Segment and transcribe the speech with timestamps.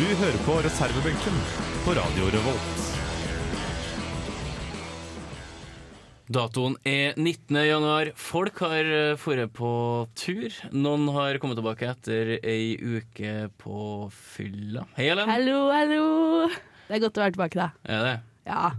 [0.00, 1.34] hører på reservebenken
[1.84, 2.84] på Radio Revolt.
[6.32, 7.58] Datoen er 19.
[7.66, 8.12] januar.
[8.16, 8.88] Folk har
[9.20, 9.72] vært på
[10.16, 10.56] tur.
[10.72, 14.86] Noen har kommet tilbake etter ei uke på fylla.
[14.96, 15.28] Hei, Ellen.
[15.28, 16.04] Hallo, hallo!
[16.88, 17.68] Det er godt å være tilbake, da.
[17.84, 18.14] Er det?
[18.48, 18.70] Ja,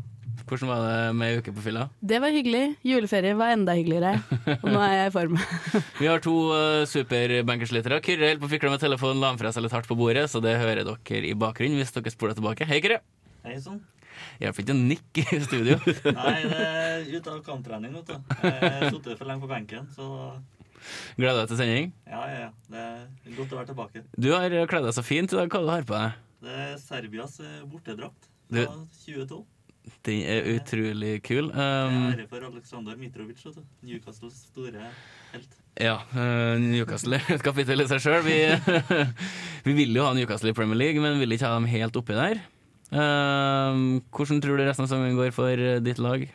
[0.52, 1.86] Hvordan var det med ei uke på fylla?
[2.04, 2.64] det var hyggelig.
[2.84, 4.18] Juleferie var enda hyggeligere.
[4.58, 5.38] Og nå er jeg i form.
[6.02, 8.02] Vi har to uh, superbankerslitere.
[8.04, 10.26] Kyrre holder på å fikle med telefonen, la han fra seg litt hardt på bordet,
[10.28, 12.68] så det hører dere i bakgrunnen hvis dere spoler tilbake.
[12.68, 13.00] Hei, Kyrre.
[13.46, 13.80] Hei sånn.
[14.42, 15.78] Hjelper ikke å nikke i studio.
[16.20, 18.36] Nei, det er ute av kamptrening, vet du.
[18.44, 20.10] Jeg har sittet for lenge på benken, så
[21.16, 21.90] Gleder du deg til sending.
[22.10, 22.52] ja, ja, ja.
[22.74, 24.04] Det er godt å være tilbake.
[24.18, 25.48] Du har kledd deg så fint i dag.
[25.48, 26.20] Hva du har på deg?
[26.42, 28.68] Det er Serbias eh, bortedrakt fra
[29.06, 29.44] 2012.
[30.06, 31.50] Den er utrolig kul.
[31.54, 33.42] Um, ære for Aleksandr Mitrovic.
[33.82, 34.88] Newcastles store
[35.34, 35.58] helt.
[35.80, 38.22] ja, uh, Newcastle er et kapittel i seg sjøl.
[38.26, 38.38] Vi,
[39.68, 42.18] vi vil jo ha Newcastle i Premier League, men vil ikke ha dem helt oppi
[42.18, 42.42] der.
[42.92, 46.28] Um, hvordan tror du resten av sesongen går for uh, ditt lag?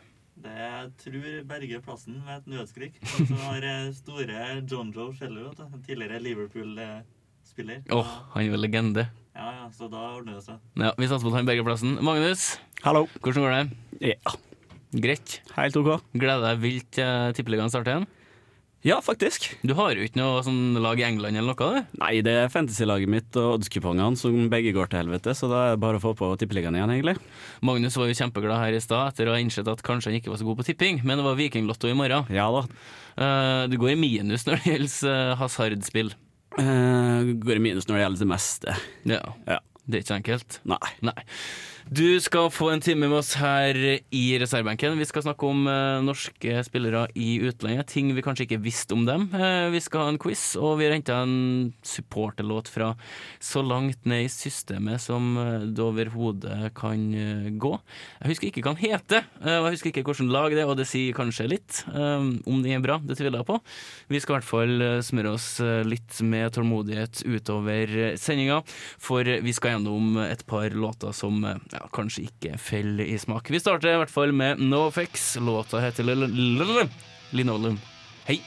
[0.47, 2.97] Det tror berger plassen med et nødskrik.
[3.01, 5.43] Han så har eh, store John Joe Shelly.
[5.85, 7.81] Tidligere Liverpool-spiller.
[7.91, 9.07] Åh, han er jo legende.
[9.37, 10.57] Ja, ja, så da ordner det seg.
[10.81, 11.97] Ja, Vi satser på at han berger plassen.
[12.01, 13.05] Magnus, Hallo.
[13.21, 14.11] hvordan går det?
[14.15, 14.35] Ja,
[14.97, 15.41] Greit.
[15.53, 16.01] helt ok.
[16.17, 18.07] Gleder deg vilt til tippeligaen starter igjen?
[18.85, 19.49] Ja, faktisk.
[19.67, 21.69] Du har jo ikke noe sånn lag i England eller noe?
[21.81, 21.97] du?
[21.99, 25.73] Nei, det er fantasy-laget mitt og oddskupongene som begge går til helvete, så da er
[25.75, 27.17] det bare å få på tippeligaen igjen, egentlig.
[27.65, 30.31] Magnus var jo kjempeglad her i stad etter å ha innsett at kanskje han ikke
[30.31, 32.29] var så god på tipping, men det var Vikinglotto i morgen.
[32.33, 32.63] Ja da.
[33.17, 36.13] Eh, du går i minus når det gjelder uh, hasardspill.
[36.57, 38.77] Eh, går i minus når det gjelder det meste.
[39.09, 39.23] Ja.
[39.47, 39.59] Ja.
[39.87, 40.59] Det er ikke enkelt.
[40.67, 40.93] Nei.
[41.05, 41.15] Nei.
[41.87, 44.97] Du skal få en time med oss her i reservebenken.
[44.99, 47.87] Vi skal snakke om eh, norske spillere i utlandet.
[47.93, 49.29] Ting vi kanskje ikke visste om dem.
[49.31, 52.89] Eh, vi skal ha en quiz, og vi har henta en supporterlåt fra
[53.39, 57.05] så langt ned i systemet som eh, det overhodet kan
[57.55, 57.71] gå.
[58.19, 60.75] Jeg husker ikke hva han heter, og jeg husker ikke hvilket lag det er, og
[60.81, 61.81] det sier kanskje litt.
[61.87, 63.61] Om den er bra, det tviler jeg på.
[64.11, 65.47] Vi skal i hvert fall smøre oss
[65.87, 68.59] litt med tålmodighet utover sendinga,
[68.99, 71.39] for vi skal gjennom et par låter som
[71.77, 73.51] ja, kanskje ikke faller i smak.
[73.53, 75.35] Vi starter i hvert fall med NoFX.
[75.43, 76.07] Låta heter
[77.31, 77.79] Linoleum.
[78.27, 78.41] Hei!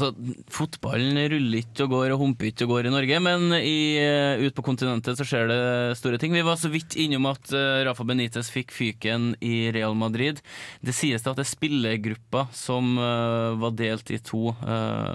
[0.00, 3.98] Altså, Fotballen ruller ikke og går og humper ikke og går i Norge, men i,
[4.00, 5.58] eh, ut på kontinentet så skjer det
[5.98, 6.32] store ting.
[6.32, 10.40] Vi var så vidt innom at eh, Rafa Benitez fikk fyken i Real Madrid.
[10.80, 14.54] Det sies da at det er spillergruppa som eh, var delt i to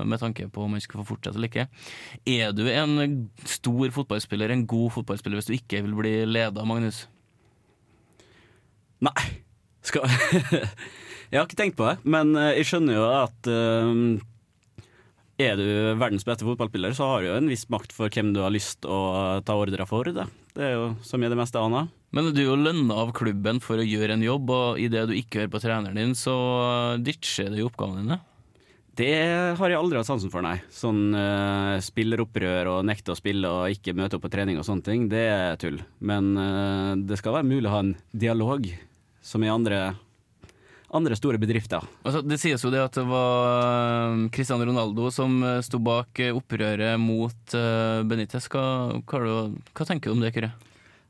[0.06, 1.66] med tanke på om han skulle få fortsette eller ikke.
[2.30, 7.08] Er du en stor fotballspiller, en god fotballspiller, hvis du ikke vil bli leda, Magnus?
[9.02, 9.26] Nei.
[9.86, 10.06] Skal
[11.32, 14.02] Jeg har ikke tenkt på det, men jeg skjønner jo at eh,
[15.42, 15.68] er du
[16.00, 18.88] verdens beste fotballspiller, så har du jo en viss makt for hvem du har lyst
[18.88, 20.08] å ta ordre for.
[20.16, 20.28] Det.
[20.56, 21.92] det er jo som i det meste annet.
[22.16, 25.18] Men du er jo lønna av klubben for å gjøre en jobb, og idet du
[25.18, 26.36] ikke hører på treneren din, så
[27.04, 28.22] ditcher du oppgavene dine.
[28.96, 29.12] Det
[29.60, 30.56] har jeg aldri hatt sansen for, nei.
[30.72, 34.88] Sånn uh, spilleropprør og nekte å spille og ikke møte opp på trening og sånne
[34.88, 35.82] ting, det er tull.
[36.00, 38.70] Men uh, det skal være mulig å ha en dialog,
[39.20, 39.82] som i andre,
[40.96, 41.84] andre store bedrifter.
[42.06, 46.22] Altså, det sies jo det at det var eh, Cristiano Ronaldo som eh, sto bak
[46.24, 47.58] eh, opprøret mot
[48.10, 48.48] Benitez.
[48.52, 48.66] Hva,
[49.04, 49.36] hva,
[49.76, 50.54] hva tenker du om det, Kyrre?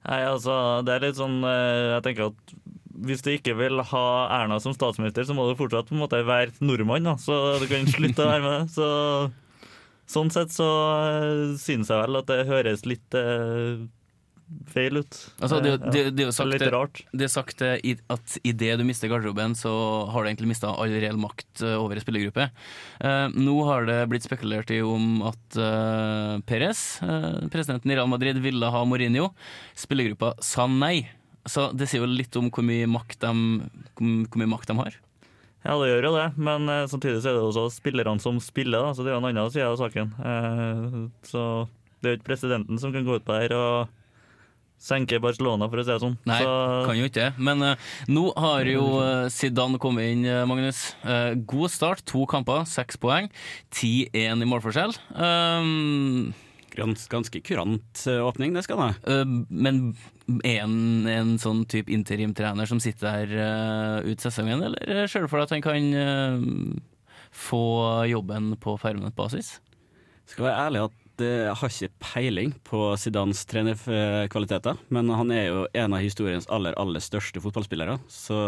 [0.05, 2.57] Nei, altså, det er litt sånn Jeg tenker at
[3.05, 4.03] hvis du ikke vil ha
[4.37, 7.15] Erna som statsminister, så må du fortsatt på en måte være nordmann, da.
[7.19, 8.75] Så du kan slutte å være med det.
[8.75, 8.87] Så,
[10.15, 10.69] sånn sett så
[11.59, 13.83] synes jeg vel at det høres litt eh,
[14.69, 15.17] feil ut.
[15.39, 16.13] Altså, det, det, det, ja.
[16.13, 17.01] det er sagt, Litt rart.
[17.11, 19.73] det er sagt at idet du mister garderoben, så
[20.13, 22.49] har du egentlig mista all reell makt eh, over en spillergruppe.
[22.99, 26.83] Eh, nå har det blitt spekulert i om at eh, Perez,
[27.53, 29.31] presidenten i Real Madrid, ville ha Mourinho.
[29.77, 31.07] Spillergruppa sa nei.
[31.45, 33.33] Så det sier jo litt om hvor mye makt de,
[34.01, 34.95] hvor mye makt de har.
[35.65, 38.85] Ja, det gjør jo det, men eh, samtidig så er det også spillerne som spiller,
[38.85, 40.11] da, så det er jo en annen side av saken.
[40.21, 41.41] Eh, så
[41.97, 43.89] det er jo ikke presidenten som kan gå ut det og
[44.81, 46.15] senke Barcelona, for å si det sånn.
[46.29, 46.55] Nei, så,
[46.85, 47.43] kan jo ikke det.
[47.47, 50.87] Men uh, nå har jo eh, Zidane kommet inn, eh, Magnus.
[51.05, 53.29] Uh, god start, to kamper, seks poeng.
[53.73, 54.95] 10-1 i målforskjell.
[55.15, 56.33] Um,
[56.75, 59.13] Gans, ganske kurant åpning, det skal han ha.
[59.13, 59.85] eh, men
[60.43, 65.39] er han en sånn type interimtrener som sitter der ut sesongen, eller ser du for
[65.39, 66.81] deg at han kan
[67.35, 67.63] få
[68.09, 69.59] jobben på permanent basis?
[70.27, 75.65] Skal være ærlig at jeg har ikke peiling på Zidans trenerkvaliteter, men han er jo
[75.71, 78.39] en av historiens aller, aller største fotballspillere, så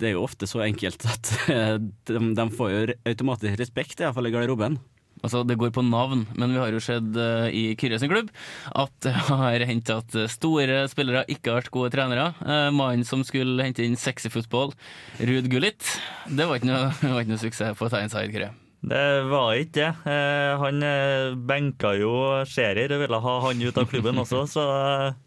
[0.00, 1.30] det er jo ofte så enkelt at
[2.10, 4.80] de, de får jo automatisk respekt, iallfall i garderoben.
[5.24, 8.28] Altså, Det går på navn, men vi har jo sett uh, i Kyrre sin klubb
[8.76, 12.32] at det har hendt at store spillere ikke har vært gode trenere.
[12.42, 14.74] Uh, Mannen som skulle hente inn sexy football,
[15.22, 15.94] Ruud Gullit,
[16.28, 18.52] det var ikke noe, det var ikke noe suksess på Tyneside, Kyrre.
[18.84, 19.90] Det var ikke det.
[20.12, 22.14] Eh, han eh, benka jo
[22.48, 25.20] Scherer og ville ha han ut av klubben også, så eh,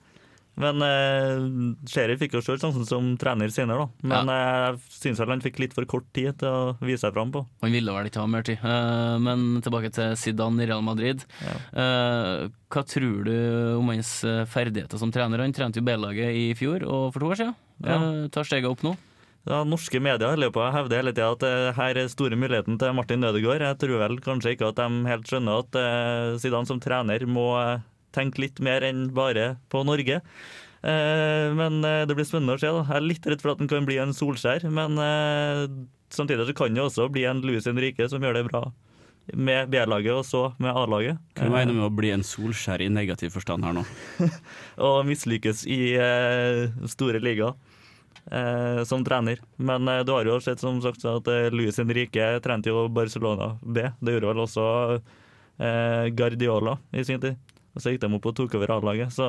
[0.61, 1.41] Men eh,
[1.89, 4.09] Scherer fikk jo selv sjansen som trener senere, da.
[4.13, 4.37] Men ja.
[4.67, 7.43] jeg syns han fikk litt for kort tid til å vise seg fram på.
[7.65, 8.61] Han ville vel ikke ha mer tid.
[8.61, 11.25] Eh, men tilbake til Zidane i Real Madrid.
[11.45, 11.57] Ja.
[12.67, 13.35] Hva tror du
[13.77, 14.19] om hans
[14.51, 15.45] ferdigheter som trener?
[15.45, 17.61] Han trente jo B-laget i fjor og for to år siden.
[17.85, 18.01] Ja.
[18.33, 18.97] Tar steget opp nå.
[19.47, 22.95] Ja, norske medier holder på å hevde hele tida at her er store muligheten til
[22.97, 23.63] Martin Ødegaard.
[23.63, 27.53] Jeg tror vel kanskje ikke at de helt skjønner at Sidan Zidane som trener må
[27.61, 27.85] eh,
[28.15, 30.19] tenke litt mer enn bare på Norge.
[30.87, 32.71] Eh, men eh, det blir spennende å se.
[32.71, 32.83] da.
[32.89, 35.63] Jeg er litt redd for at han kan bli en Solskjær, men eh,
[36.13, 38.67] samtidig så kan det også bli en Louis Henrique som gjør det bra
[39.35, 41.19] med B-laget og så med A-laget.
[41.35, 43.83] Hva mener du med å bli en Solskjær i negativ forstand her nå?
[44.87, 47.51] og mislykkes i eh, store liga
[48.31, 49.41] eh, som trener.
[49.57, 53.53] Men eh, du har jo sett som sagt at eh, Luis Henrique trente jo Barcelona
[53.61, 53.85] B.
[53.99, 54.65] Det gjorde vel også
[54.97, 57.37] eh, Guardiola i sin tid.
[57.75, 59.13] Og så gikk de opp og tok over A-laget.
[59.13, 59.27] Så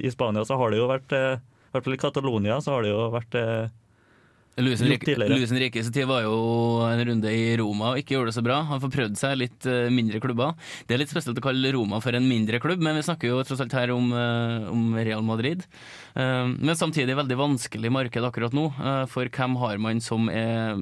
[0.00, 2.86] i Spania så har det jo vært eh, I hvert fall i Catalonia så har
[2.86, 3.38] det jo vært
[4.60, 6.34] Luis Henriques tid var jo
[6.84, 8.58] en runde i Roma og ikke gjorde det så bra.
[8.68, 10.52] Han får prøvd seg litt eh, mindre klubber.
[10.84, 13.40] Det er litt spesielt å kalle Roma for en mindre klubb, men vi snakker jo
[13.48, 15.64] tross alt her om, eh, om Real Madrid.
[16.12, 18.68] Eh, men samtidig veldig vanskelig marked akkurat nå,
[19.08, 20.76] for hvem har man som er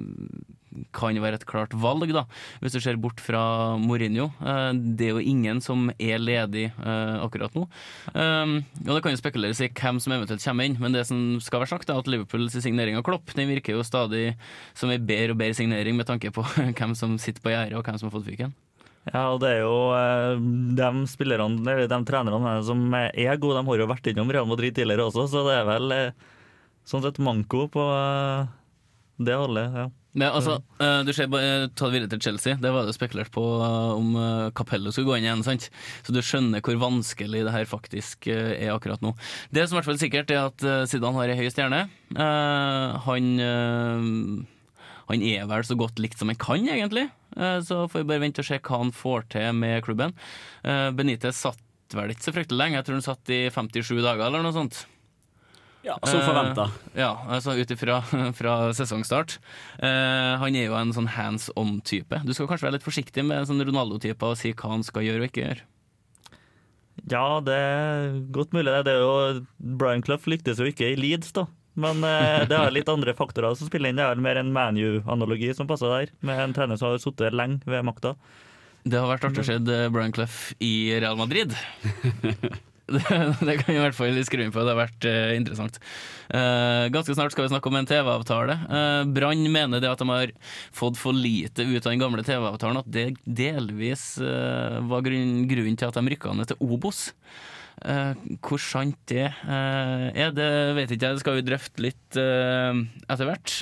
[0.94, 2.24] kan være et klart valg, da,
[2.62, 4.28] hvis du ser bort fra Mourinho.
[4.40, 7.66] Eh, Det er jo ingen som er ledig eh, akkurat nå.
[8.14, 11.62] Og Det kan jo spekuleres i hvem som eventuelt kommer inn, men det som skal
[11.64, 14.34] være sagt, er at Liverpools signering av Klopp den virker jo stadig
[14.74, 16.44] som en bedre og bedre signering med tanke på
[16.78, 18.54] hvem som sitter på gjerdet og hvem som har fått fyken.
[19.08, 20.42] Ja, og det er jo eh,
[20.76, 24.76] de spillerne, eller de trenerne som er gode, de har jo vært innom Real Madrid
[24.76, 26.26] tidligere også, så det er vel eh,
[26.84, 28.50] sånn sett manko på eh,
[29.24, 29.72] det holdet.
[29.76, 29.86] ja.
[30.18, 32.56] Men altså, eh, du ser bare, Ta det videre til Chelsea.
[32.58, 34.16] Det var det spekulert på eh, om
[34.58, 35.44] Capello skulle gå inn igjen.
[35.46, 35.68] sant?
[36.02, 39.14] Så du skjønner hvor vanskelig det her faktisk er akkurat nå.
[39.54, 41.84] Det som er i hvert fall sikkert, er at Zidane har ei høy stjerne.
[43.06, 43.30] Han
[45.10, 47.08] han er vel så godt likt som han kan, egentlig.
[47.66, 50.14] Så får vi bare vente og se hva han får til med klubben.
[50.62, 51.58] Benitez satt
[51.98, 52.78] vel ikke så fryktelig lenge.
[52.78, 54.84] Jeg tror han satt i 57 dager eller noe sånt.
[55.86, 56.66] Ja, Som forventa.
[56.68, 58.00] Uh, ja, altså ut ifra
[58.78, 59.38] sesongstart.
[59.80, 62.20] Uh, han er jo en sånn hands on-type.
[62.26, 65.06] Du skal kanskje være litt forsiktig med en sånn Ronaldo-type og si hva han skal
[65.06, 65.64] gjøre og ikke gjøre.
[67.08, 68.68] Ja, det er godt mulig.
[68.68, 68.84] det.
[68.90, 69.46] Det er jo,
[69.80, 71.46] Brian Clough lyktes jo ikke i Leeds, da.
[71.80, 74.00] Men uh, det er litt andre faktorer som spiller inn.
[74.00, 77.64] Det er mer en ManU-analogi som passer der, med en trener som har sittet lenge
[77.64, 78.16] ved makta.
[78.80, 81.52] Det har vært artig å se eh, Brian Clough i Real Madrid.
[83.46, 84.62] Det, kan vi i hvert fall skrive inn på.
[84.64, 85.78] Det har vært uh, interessant.
[86.30, 88.56] Uh, ganske snart skal vi snakke om en TV-avtale.
[88.66, 90.34] Uh, Brann mener det at de har
[90.76, 95.88] fått for lite ut av den gamle TV-avtalen, at det delvis var grunn, grunnen til
[95.88, 97.08] at de rykka ned til Obos.
[97.80, 101.16] Hvor sant det er, det vet ikke jeg.
[101.16, 103.54] Det skal vi drøfte litt etter hvert.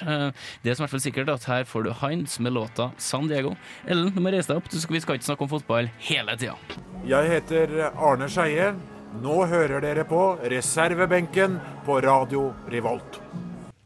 [0.65, 3.55] Det som er sikkert, er at her får du Heinz med låta San Diego.
[3.87, 4.71] Ellen, du må reise deg opp.
[4.75, 6.59] Vi skal ikke snakke om fotball hele tida.
[7.07, 8.73] Jeg heter Arne Skeie.
[9.23, 10.21] Nå hører dere på
[10.53, 13.19] reservebenken på Radio Revolt.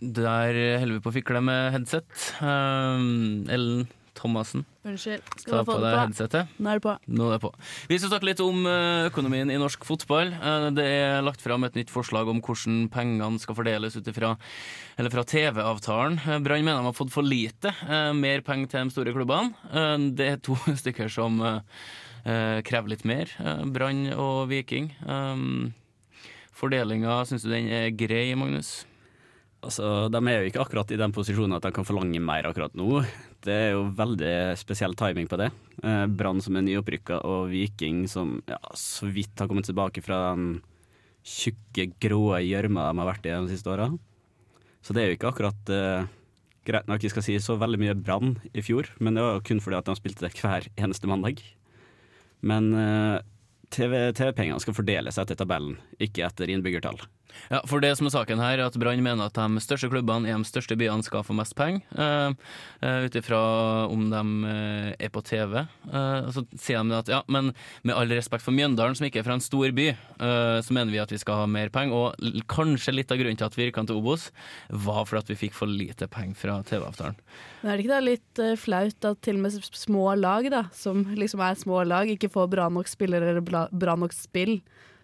[0.02, 2.08] Der holder vi på å fikle med headset.
[2.42, 3.84] Um, Ellen
[4.18, 5.22] Thomassen, Unnskyld.
[5.40, 6.02] Skal ta du på få deg det på?
[6.02, 6.50] headsetet.
[6.58, 6.92] Nå er det på.
[7.16, 7.50] Nå er det på.
[7.90, 10.34] Vi skal snakke litt om eh, økonomien i norsk fotball.
[10.36, 14.34] Eh, Det er lagt fram et nytt forslag om hvordan pengene skal fordeles ut fra
[15.32, 16.18] TV-avtalen.
[16.26, 17.72] Eh, Brann mener de har fått for lite.
[18.18, 20.12] Mer penger til de store klubbene.
[20.18, 21.40] Det er to stykker som
[22.62, 23.30] krever litt mer.
[23.42, 24.92] eh, Brann og Viking.
[25.06, 25.72] Um,
[26.52, 28.84] Fordelinga, syns du den er grei, Magnus?
[29.62, 32.74] Altså, de er jo ikke akkurat i den posisjonen at de kan forlange mer akkurat
[32.74, 33.04] nå.
[33.42, 35.52] Det er jo veldig spesiell timing på det.
[35.82, 40.32] Eh, Brann som er nyopprykka, og Viking som ja, så vidt har kommet tilbake fra
[40.34, 40.60] den
[41.22, 43.86] tjukke, grå gjørma de har vært i de siste åra.
[44.82, 46.10] Så det er jo ikke akkurat eh,
[46.66, 49.46] greit nok jeg skal si så veldig mye Brann i fjor, men det var jo
[49.46, 51.42] kun fordi at de spilte det hver eneste mandag.
[52.42, 53.18] Men eh,
[53.72, 56.98] TV TV-pengene skal fordeles etter tabellen, ikke etter innbyggertall.
[57.52, 60.30] Ja, for det som er saken her, er at Brann mener at de største klubbene
[60.30, 62.32] i de største byene skal få mest penger, uh,
[63.04, 63.40] ut ifra
[63.92, 65.62] om de eh, er på TV.
[65.88, 69.26] Uh, så sier de at ja, men med all respekt for Mjøndalen, som ikke er
[69.26, 69.90] fra en stor by,
[70.22, 71.92] så mener vi at vi skal ha mer penger.
[71.92, 74.28] Og kanskje litt av grunnen til at vi rykka til Obos,
[74.70, 77.18] var for at vi fikk for lite penger fra TV-avtalen.
[77.62, 81.04] Men er det ikke da litt flaut at til og med små lag, da, som
[81.18, 84.60] liksom er små lag, ikke får bra nok spillere eller bra nok spill,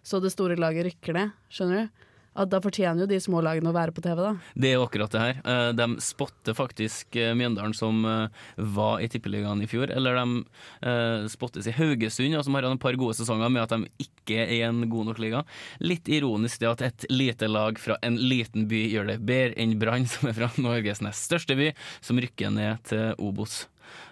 [0.07, 1.35] så det store laget rykker ned?
[1.53, 2.07] Skjønner du?
[2.39, 4.33] At da fortjener jo de små lagene å være på TV, da.
[4.55, 5.41] Det er jo akkurat det her.
[5.43, 8.45] Eh, De spotter faktisk eh, Mjøndalen, som eh,
[8.77, 9.91] var i Tippeligaen i fjor.
[9.91, 13.75] Eller de spottes i Haugesund, og som har hatt et par gode sesonger med at
[13.75, 15.43] de ikke er i en god nok liga.
[15.83, 19.75] Litt ironisk det at et lite lag fra en liten by gjør det bedre enn
[19.81, 21.73] Brann, som er fra Norges nest største by,
[22.05, 23.65] som rykker ned til Obos.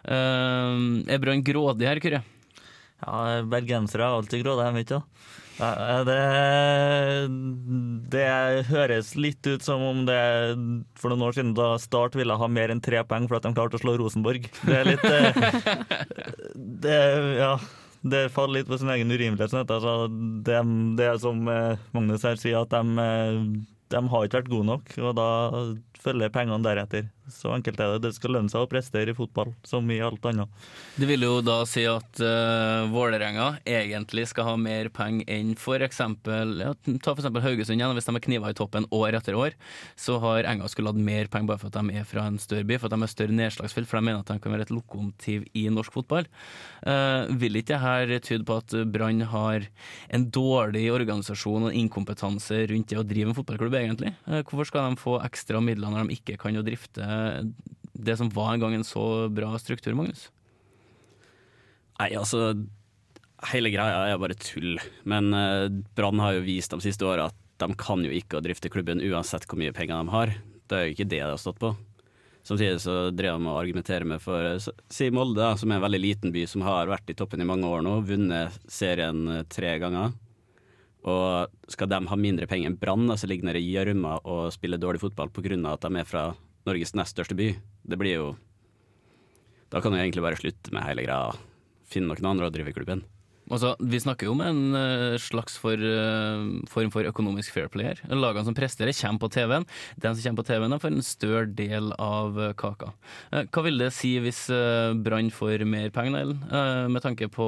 [0.06, 2.24] Er Brann grådig her, Kyrre?
[3.04, 5.02] Ja, bergensere er alltid grådige, vet ikke.
[5.56, 6.16] Det,
[8.12, 8.26] det
[8.68, 10.18] høres litt ut som om det
[11.00, 13.54] for noen år siden da Start ville ha mer enn tre poeng for at de
[13.56, 14.50] klarte å slå Rosenborg.
[14.66, 15.32] Det er litt eh,
[16.86, 17.00] det,
[17.40, 17.56] Ja.
[18.06, 19.50] Det faller litt på sin egen urimelighet.
[19.50, 20.06] Sånn altså,
[20.46, 20.60] det,
[20.98, 23.40] det er som eh, Magnus her sier, at de, eh,
[23.90, 25.26] de har ikke vært gode nok, og da
[26.04, 27.08] følger pengene deretter.
[27.32, 28.02] Så enkelt er det.
[28.06, 30.66] Det skal lønne seg å prestere i fotball, som i alt annet.
[30.94, 35.54] Det vil jo da si at uh, Vålerenga egentlig skal ha mer penger enn
[35.86, 37.94] eksempel ja, Ta eksempel Haugesund igjen.
[37.96, 39.56] Hvis de er kniver i toppen år etter år,
[39.98, 42.66] så har Enga skulle hatt mer penger bare for at de er fra en større
[42.68, 44.74] by, for at de er større nedslagsfelt, for de mener at de kan være et
[44.74, 46.30] lokomotiv i norsk fotball.
[46.86, 49.66] Uh, vil ikke det her tyde på at Brann har
[50.14, 54.14] en dårlig organisasjon og inkompetanse rundt det å drive en fotballklubb, egentlig?
[54.28, 57.15] Uh, hvorfor skal de få ekstra midler når de ikke kan jo drifte
[57.96, 60.28] det som var en gang en så bra struktur, Magnus?
[62.00, 62.52] Nei, altså
[63.52, 64.78] Hele greia er bare tull.
[65.04, 68.44] Men eh, Brann har jo vist de siste åra at de kan jo ikke å
[68.44, 70.32] drifte klubben uansett hvor mye penger de har.
[70.66, 71.74] Det er jo ikke det det har stått på.
[72.46, 75.84] Samtidig så drev de og argumentere med for eh, Si Molde, da, som er en
[75.84, 79.44] veldig liten by som har vært i toppen i mange år nå, vunnet serien eh,
[79.52, 80.16] tre ganger.
[81.06, 84.80] Og skal de ha mindre penger enn Brann, så ligger de i gjørma og spiller
[84.80, 85.60] dårlig fotball pga.
[85.74, 86.24] at de er fra
[86.66, 87.52] Norges nest største by,
[87.86, 88.28] det blir jo
[89.70, 91.34] Da kan du egentlig bare slutte med hele greia.
[91.90, 93.02] Finne noen andre å drive klubben.
[93.46, 97.92] Altså, vi snakker jo om en eh, slags for, eh, form for økonomisk fair play
[97.92, 98.00] her.
[98.10, 99.66] Lagene som presterer, kommer på TV-en.
[100.02, 102.90] Den som kommer på TV-en, får en større del av eh, kaka.
[103.30, 104.46] Hva vil det si hvis
[105.06, 106.42] Brann får mer penger, Ellen?
[106.90, 107.46] Med tanke på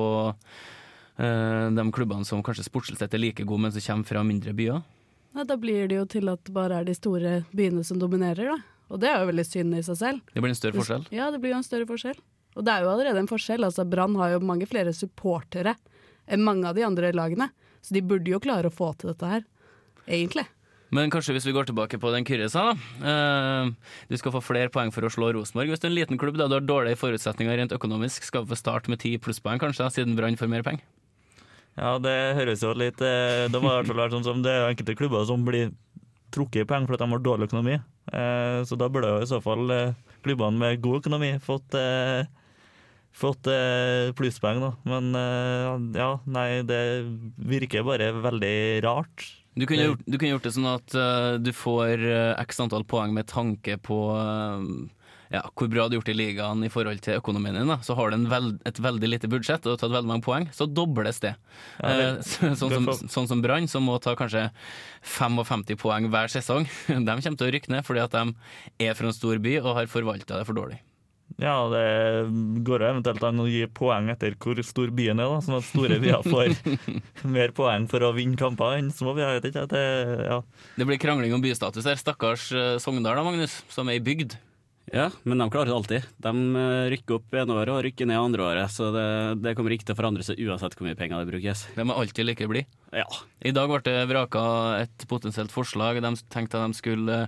[1.18, 4.84] de klubbene som kanskje sportslig sett er like gode, men som kommer fra mindre byer?
[5.34, 8.54] Nei, da blir det jo til at det bare er de store byene som dominerer,
[8.54, 8.77] da.
[8.88, 10.34] Og det er jo veldig synd i seg selv.
[10.34, 11.06] Det blir en større forskjell.
[11.14, 12.20] Ja, det blir jo en større forskjell.
[12.58, 13.66] Og det er jo allerede en forskjell.
[13.66, 15.76] Altså, Brann har jo mange flere supportere
[16.28, 17.50] enn mange av de andre lagene.
[17.84, 19.44] Så de burde jo klare å få til dette her,
[20.08, 20.44] egentlig.
[20.94, 23.08] Men kanskje hvis vi går tilbake på den Kyrre sa, da.
[23.10, 25.68] Eh, du skal få flere poeng for å slå Rosenborg.
[25.72, 28.54] Hvis du er en liten klubb da, du har dårlige forutsetninger rent økonomisk, skal du
[28.54, 30.86] få starte med ti plusspoeng kanskje, da, siden Brann får mer penger.
[31.78, 34.50] Ja, det høres jo litt eh, Det må i hvert fall være sånn som det
[34.50, 35.68] er enkelte klubber som blir
[36.34, 37.78] trukket i penger fordi de har dårlig økonomi.
[38.12, 39.94] Eh, Så da burde jo i så fall eh,
[40.24, 42.26] klubbene med god økonomi fått eh,
[43.18, 43.48] Fått
[44.14, 44.68] plusspoeng, da.
[44.86, 45.08] Men
[45.96, 46.76] ja, nei, det
[47.50, 49.24] virker bare veldig rart.
[49.58, 50.94] Du kunne, gjort, du kunne gjort det sånn at
[51.42, 52.04] du får
[52.44, 53.98] x antall poeng med tanke på
[55.30, 57.68] ja, hvor bra du har gjort i ligaen i forhold til økonomien din.
[57.68, 57.76] Da.
[57.84, 60.48] Så har du en veld, et veldig lite budsjett og har tatt veldig mange poeng,
[60.56, 61.34] så dobles det.
[61.82, 64.50] Ja, det- Eh, sånn, som, sånn som Brann, som må ta kanskje
[65.02, 66.66] 55 poeng hver sesong.
[66.88, 69.74] De kommer til å rykke ned fordi at de er fra en stor by og
[69.76, 70.80] har forvalta det for dårlig.
[71.38, 71.82] Ja, det
[72.64, 75.66] går jo eventuelt an å gi poeng etter hvor stor byen er, da, sånn at
[75.68, 76.54] store byer får
[77.36, 79.44] mer poeng for å vinne kamper enn små byer.
[79.44, 79.84] Det,
[80.24, 80.40] ja.
[80.80, 82.00] Det blir krangling om bystatus her.
[82.00, 84.38] Stakkars eh, Sogndal da, Magnus, som er i bygd.
[84.92, 86.04] Ja, men de klarer det alltid.
[86.24, 89.06] De eh, rykker opp ene året og rykker ned andre året, så det,
[89.44, 91.66] det kommer ikke til å forandre seg uansett hvor mye penger det brukes.
[91.76, 92.70] De er alltid like blide.
[92.96, 93.04] Ja.
[93.44, 94.44] I dag ble det vraka
[94.86, 96.00] et potensielt forslag.
[96.00, 97.18] De tenkte at de skulle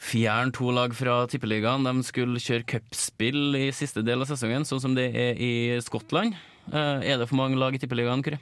[0.00, 1.84] fjerne to lag fra Tippeligaen.
[1.84, 5.52] De skulle kjøre cupspill i siste del av sesongen, sånn som det er i
[5.84, 6.32] Skottland.
[6.72, 8.40] Eh, Er det for mange lag i Tippeligaen, Kyrre?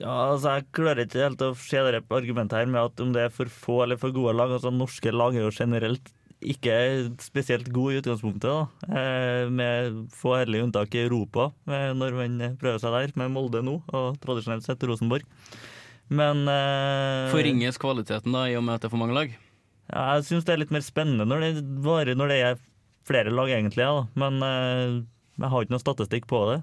[0.00, 3.26] ja, altså Jeg klarer ikke helt å se det argumentet her med at om det
[3.26, 4.50] er for få eller for gode lag.
[4.54, 6.12] altså Norske lag er jo generelt
[6.54, 6.74] ikke
[7.22, 8.88] spesielt god i utgangspunktet, da.
[8.88, 13.62] Eh, med få herlige unntak i Europa eh, når man prøver seg der, med Molde
[13.64, 15.26] nå, og tradisjonelt sett Rosenborg.
[16.12, 19.32] Men eh, Forringes kvaliteten da, i og med at det er for mange lag?
[19.92, 22.60] Ja, jeg syns det er litt mer spennende når det, varer, når det er
[23.08, 23.84] flere lag, egentlig.
[23.84, 24.04] Ja, da.
[24.18, 25.00] Men eh,
[25.40, 26.60] jeg har ikke noe statistikk på det.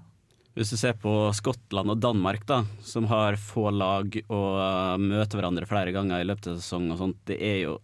[0.57, 5.39] Hvis du ser på Skottland og Danmark, da, som har få lag og uh, møter
[5.39, 7.75] hverandre flere ganger i løpet av sesongen, og sånt, det er jo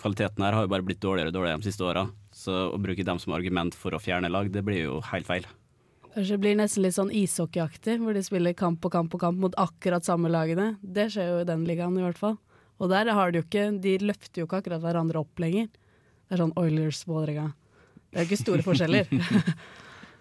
[0.00, 2.06] Kvaliteten her har jo bare blitt dårligere og dårligere de siste åra.
[2.34, 5.46] Så å bruke dem som argument for å fjerne lag, det blir jo helt feil.
[6.14, 9.40] Kanskje det blir nesten litt sånn ishockeyaktig, hvor de spiller kamp på kamp på kamp
[9.42, 10.74] mot akkurat samme lagene.
[10.82, 12.36] Det skjer jo i den ligaen, i hvert fall.
[12.82, 15.70] Og der har de jo ikke De løfter jo ikke akkurat hverandre opp lenger.
[15.70, 17.48] Det er sånn Oilers-Vålerenga.
[18.10, 19.10] Det er jo ikke store forskjeller.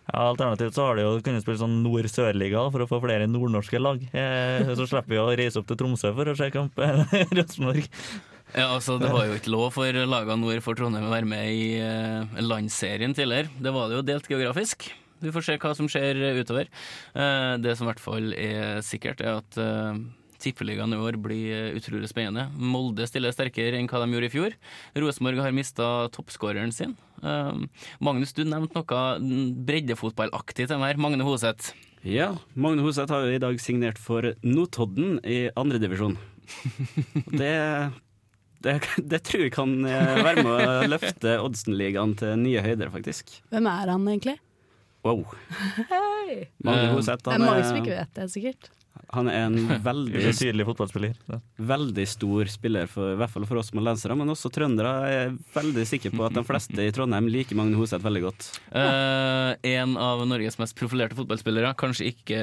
[0.03, 3.79] Ja, Alternativt så har de jo kunnet spille sånn nord-sør-liga for å få flere nordnorske
[3.79, 4.01] lag.
[4.11, 6.81] Eh, så slipper vi å reise opp til Tromsø for å se kamp
[7.37, 7.87] Rosenborg.
[8.53, 11.47] Ja, altså Det var jo ikke lov for lagene nord for Trondheim å være med
[11.49, 13.49] i uh, landsserien tidligere.
[13.57, 14.91] Det var det jo delt geografisk.
[15.23, 16.69] Vi får se hva som skjer utover.
[17.15, 19.97] Uh, det som i hvert fall er sikkert, er at uh,
[20.43, 22.49] Tippeligaen i år blir utrolig spennende.
[22.53, 24.57] Molde stiller sterkere enn hva de gjorde i fjor.
[24.99, 26.93] Rosenborg har mista toppskåreren sin.
[27.23, 27.63] Uh,
[28.03, 31.01] Magnus, du nevnte noe breddefotballaktig til meg.
[31.01, 31.71] Magne Hoseth.
[32.03, 36.19] Ja, Magne Hoseth har jo i dag signert for Notodden i andredivisjon.
[37.39, 37.53] Det,
[38.63, 38.77] det,
[39.13, 43.35] det tror jeg kan eh, være med å løfte Oddsen-ligaen til nye høyder, faktisk.
[43.53, 44.37] Hvem er han egentlig?
[45.03, 45.25] Wow.
[45.89, 46.45] Hei!
[46.63, 47.25] Mange Eh, sett.
[47.25, 48.69] Det er mange som ikke vet det, sikkert.
[49.13, 49.57] han er en
[49.89, 51.17] veldig, Tydelig fotballspiller.
[51.27, 51.39] Ja.
[51.73, 54.93] veldig stor spiller, for, i hvert fall for oss som er lensere, men også trøndere.
[55.11, 58.47] Jeg er veldig sikker på at de fleste i Trondheim liker Magne Hoseth veldig godt.
[58.71, 62.39] Uh, en av Norges mest profilerte fotballspillere, kanskje ikke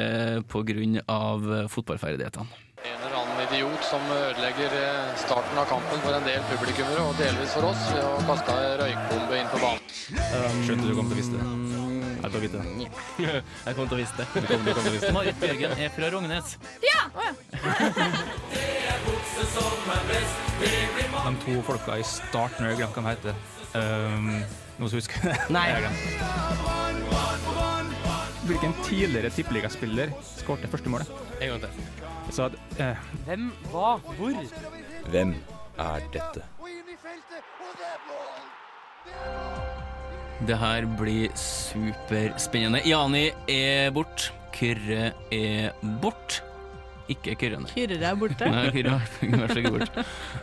[0.52, 1.66] pga.
[1.72, 2.66] fotballferdighetene.
[2.90, 7.14] En eller annen idiot som ødelegger eh, starten av kampen for en del publikummere, og
[7.20, 9.85] delvis for oss, ved å kaste ei røykbombe inn på banen.
[10.66, 11.42] Skjønte du kom til å vise det.
[12.11, 12.64] Jeg til å vite det.
[13.68, 14.26] Jeg kom til å vise det.
[14.35, 15.14] Jeg kom, kom til å vise det.
[15.14, 16.49] Marit Bjørgen er fra Rognes.
[16.88, 17.00] Ja!
[21.20, 23.35] De to folka i starten, jeg glemte hva de heter.
[23.70, 24.31] Um,
[24.81, 25.37] noen som husker det?
[25.55, 25.68] Nei.
[28.50, 31.12] Hvilken tidligere tippeligaspiller skårte første målet?
[31.38, 32.18] En gang til.
[32.31, 34.37] Så at, eh, Hvem, hva, hvor?
[35.11, 35.35] Hvem
[35.79, 36.45] er dette?
[40.47, 42.81] Det her blir superspennende.
[42.87, 44.33] Jani er bort.
[44.53, 45.71] Kyrre er
[46.03, 46.43] bort.
[47.11, 47.70] Ikke Kyrre, nei.
[47.75, 48.49] Kyrre er borte.
[48.51, 48.99] Nei, Kyrre
[49.40, 49.99] vært ikke bort.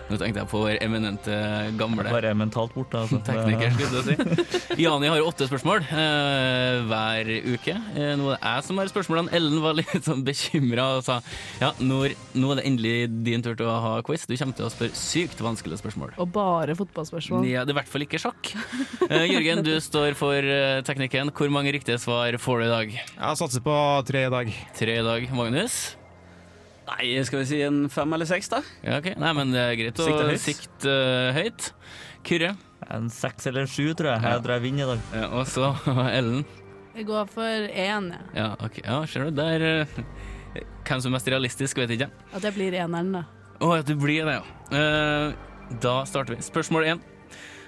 [0.10, 1.38] Nå tenkte jeg på vår eminente
[1.80, 3.04] gamle Bare mentalt borte.
[3.04, 3.20] Altså.
[3.28, 4.78] tekniker, skulle jeg si.
[4.84, 7.76] Jani har åtte spørsmål uh, hver uke.
[7.96, 9.34] Eh, nå er det jeg som har spørsmålene.
[9.38, 11.20] Ellen var litt sånn bekymra og sa
[11.62, 12.96] ja, når, nå er det endelig
[13.28, 14.28] din tur til å ha quiz.
[14.28, 16.16] Du kommer til å spørre sykt vanskelige spørsmål.
[16.22, 17.48] Og bare fotballspørsmål.
[17.48, 18.52] Ja, det er i hvert fall ikke sjakk.
[19.08, 21.32] Uh, Jørgen, du står for eh, teknikken.
[21.38, 22.98] Hvor mange riktige svar får du i dag?
[22.98, 23.78] Jeg satser på
[24.08, 24.52] tre i dag.
[24.78, 25.32] Tre i dag.
[25.38, 25.97] Magnus?
[26.88, 28.62] Nei, skal vi si en fem eller seks, da?
[28.86, 29.10] Ja, ok.
[29.20, 30.44] Nei, men det er greit å Sikte høyt.
[30.44, 31.66] sikte eh, høyt.
[32.28, 32.54] Kyrre?
[32.94, 34.24] En seks eller en sju, tror jeg.
[34.24, 35.02] Jeg tror jeg vinner i dag.
[35.20, 35.74] Ja, og så
[36.18, 36.46] Ellen.
[36.96, 38.30] Jeg går for én, jeg.
[38.38, 38.80] Ja, ok.
[38.86, 39.34] Ja, ser du.
[39.36, 39.98] Der eh,
[40.88, 42.24] Hvem som er mest realistisk, vet jeg ikke.
[42.40, 43.26] At jeg blir eneren, da.
[43.60, 44.80] Å, at du blir det, ja.
[44.80, 46.46] Eh, da starter vi.
[46.48, 47.04] Spørsmål én.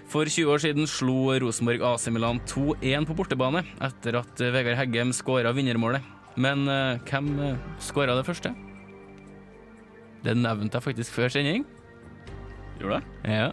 [0.10, 5.12] For 20 år siden slo Rosenborg AC Milan 2-1 på bortebane etter at Vegard Heggem
[5.14, 6.08] skåra vinnermålet.
[6.40, 6.64] Men
[7.06, 8.56] hvem uh, skåra det første?
[10.24, 11.66] Det nevnte jeg faktisk før sending.
[12.80, 13.34] Gjorde det?
[13.34, 13.50] Ja,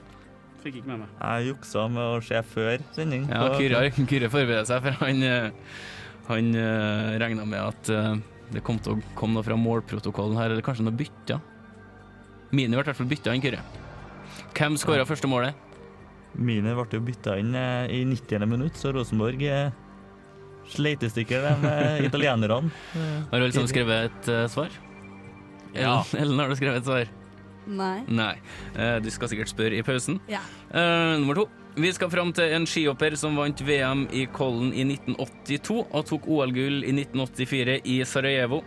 [0.63, 1.11] Fikk ikke med meg.
[1.21, 3.29] Jeg juksa med å se før sending.
[3.31, 5.51] ja Kyrre, Kyrre forbereder seg, for han, eh,
[6.27, 8.17] han uh, regna med at eh,
[8.57, 11.39] det kom til å komme noe fra målprotokollen her, eller kanskje noe bytta.
[12.51, 13.63] Mini ble i hvert fall bytta inn, Kyrre.
[14.57, 15.55] Hvem skåra første målet?
[16.37, 18.47] Mine ble jo bytta inn eh, i 90.
[18.51, 19.71] minutt, så Rosenborg eh,
[20.73, 22.73] sleit i stykker de eh, italienerne.
[22.99, 24.75] Eh, Har du liksom skrevet et eh, svar?
[25.75, 26.01] Ja.
[26.19, 27.15] Ellen, har du skrevet et svar?
[27.67, 28.05] Nei.
[28.07, 28.35] Nei.
[28.79, 30.21] Eh, du skal sikkert spørre i pausen.
[30.31, 30.43] Ja.
[30.71, 31.49] Eh, nummer to.
[31.77, 36.25] Vi skal fram til en skihopper som vant VM i Kollen i 1982 og tok
[36.25, 38.63] OL-gull i 1984 i Sarajevo.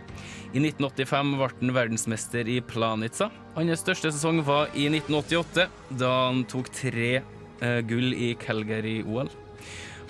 [0.54, 3.30] I 1985 ble han verdensmester i Planica.
[3.56, 5.66] Hans største sesong var i 1988,
[5.98, 9.32] da han tok tre eh, gull i Calgary-OL.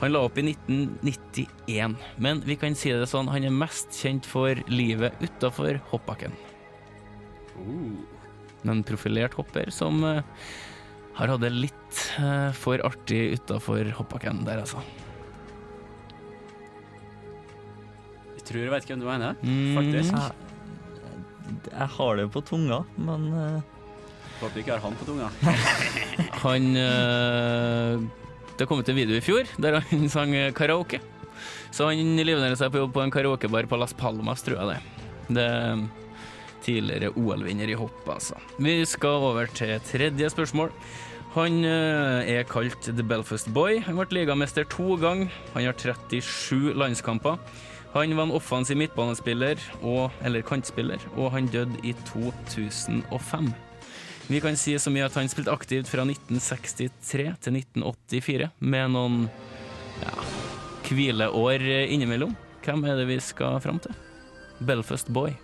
[0.00, 4.28] Han la opp i 1991, men vi kan si det sånn, han er mest kjent
[4.28, 6.36] for livet utafor hoppbakken.
[8.70, 10.20] En profilert hopper som eh,
[11.16, 14.82] har hatt det litt eh, for artig utafor hoppbakken der, altså.
[18.36, 19.74] Jeg tror jeg vet hvem du mener, Mm.
[19.78, 20.14] faktisk.
[20.14, 23.60] Jeg, jeg har det på tunga, men uh...
[24.40, 25.26] Håper ikke har han på tunga.
[26.44, 28.00] Han uh,
[28.56, 31.00] Det kom ut en video i fjor der han sang karaoke.
[31.70, 35.04] Så han livnærer seg på jobb på en karaokebar på Las Palmas, tror jeg det.
[35.36, 35.48] Det
[36.70, 38.38] tidligere OL-vinner i hopp, altså.
[38.62, 40.70] Vi skal over til tredje spørsmål.
[41.36, 43.78] Han eh, er kalt The Belfast Boy.
[43.86, 45.30] Han ble ligamester to ganger.
[45.54, 47.38] Han har 37 landskamper.
[47.92, 53.50] Han var en offensiv midtbanespiller, og, eller kantspiller, og han døde i 2005.
[54.30, 59.24] Vi kan si så mye at han spilte aktivt fra 1963 til 1984, med noen
[60.04, 60.14] ja,
[60.86, 62.36] hvileår innimellom.
[62.62, 63.94] Hvem er det vi skal fram til?
[64.62, 65.34] Belfast Boy.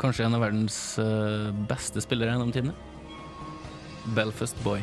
[0.00, 2.74] Kanskje en av verdens eh, beste spillere gjennom tidene.
[4.16, 4.82] Belfast Boy.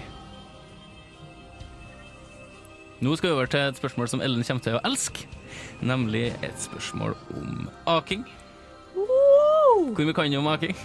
[3.02, 5.26] Nå skal vi over til et spørsmål som Ellen kommer til å elske,
[5.82, 8.28] nemlig et spørsmål om aking.
[8.94, 10.78] Hvor mye kan du om aking?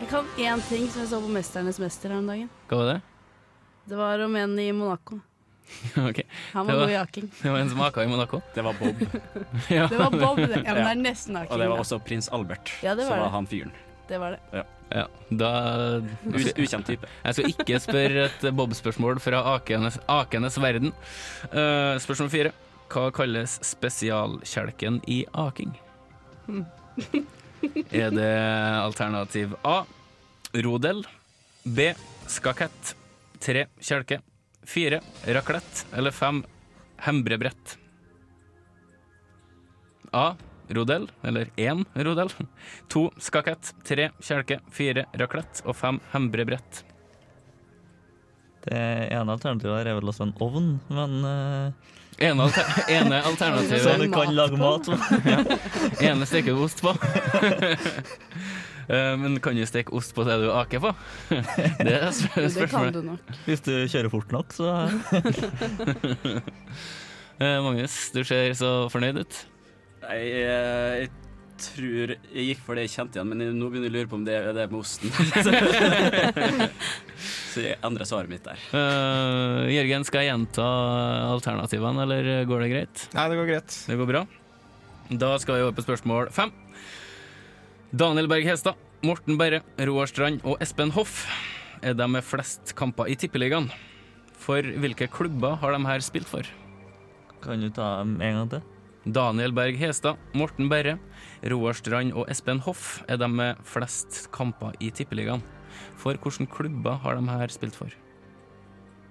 [0.00, 2.50] Jeg kan én ting som jeg så på 'Mesternes mester' her om dagen.
[2.68, 3.00] Hva var det?
[3.88, 5.20] Det var om en i Monaco.
[6.08, 6.20] Ok.
[6.52, 7.30] Han var, var god i aking.
[7.42, 8.40] Det var en som aka i Monaco?
[8.54, 9.02] Det var Bob.
[9.68, 9.86] ja.
[9.88, 10.62] Det var Bob, det.
[10.64, 11.52] Ja, men det er nesten aking.
[11.52, 13.34] Og det var også prins Albert, Ja, det som var var det.
[13.38, 13.72] han fyren.
[14.08, 14.40] Det var det.
[14.52, 14.64] Ja.
[14.94, 15.50] Ja, da
[16.28, 17.08] Ukjent type.
[17.24, 20.92] Jeg skal ikke spørre et Bob-spørsmål fra akenes, akenes verden.
[21.48, 22.52] Uh, spørsmål fire.
[22.92, 25.72] Hva kalles spesialkjelken i aking?
[27.90, 28.30] Er det
[28.84, 29.80] alternativ A
[30.62, 31.00] rodel,
[31.64, 31.88] B
[32.30, 32.94] skakett,
[33.42, 34.20] 3 kjelke,
[34.66, 35.00] 4
[35.36, 36.44] raclette eller 5
[37.06, 37.78] hembrebrett?
[40.12, 40.34] A
[40.68, 42.30] rodel, eller 1 rodel,
[42.88, 46.84] 2 skakett, 3 kjelke, 4 raclette og 5 hembrebrett.
[48.64, 48.80] Det
[49.12, 51.92] ene alternativet her er vel også en ovn, men uh...
[52.22, 54.98] Ene, alter ene alternativet Så du kan lage mat på.
[55.32, 55.40] ja.
[56.12, 56.94] Ene steker ost på.
[58.88, 60.90] Eh, Men kan du steke ost på det du aker på?
[61.86, 62.54] Det er spørsmålet.
[62.58, 63.34] Det kan du nok.
[63.46, 64.70] Hvis du kjører fort nok, så
[67.42, 69.36] Eh, Magnus, du ser så fornøyd ut.
[70.04, 71.08] Jeg, eh, jeg
[71.64, 74.10] tror jeg gikk for det jeg kjente igjen, men jeg- nå begynner jeg å lure
[74.12, 75.10] på om det er det med osten.
[77.54, 78.58] Så jeg endrer svaret mitt der.
[78.74, 80.64] Uh, Jørgen, skal jeg gjenta
[81.32, 83.04] alternativene, eller går det greit?
[83.14, 83.76] Nei, det går greit.
[83.90, 84.22] Det går bra.
[85.10, 86.50] Da skal vi over på spørsmål fem.
[87.94, 88.74] Daniel Berg Hestad,
[89.06, 91.28] Morten Berre, Roar Strand og Espen Hoff
[91.78, 93.68] er de med flest kamper i Tippeligaen.
[94.34, 96.42] For hvilke klubber har de her spilt for?
[97.44, 98.64] kan du ta dem en gang til.
[99.14, 100.96] Daniel Berg Hestad, Morten Berre,
[101.52, 105.44] Roar Strand og Espen Hoff er de med flest kamper i Tippeligaen.
[106.00, 107.94] For hvilke klubber har de her spilt for?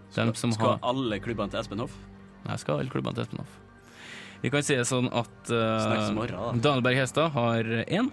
[0.10, 1.96] Skal, som Skal har alle klubbene til Espen Hoff?
[2.50, 3.56] Nei, skal alle klubbene til Espen Hoff.
[4.44, 6.52] Vi kan si det sånn at uh.
[6.60, 8.12] Daniel Berg Hestad har én,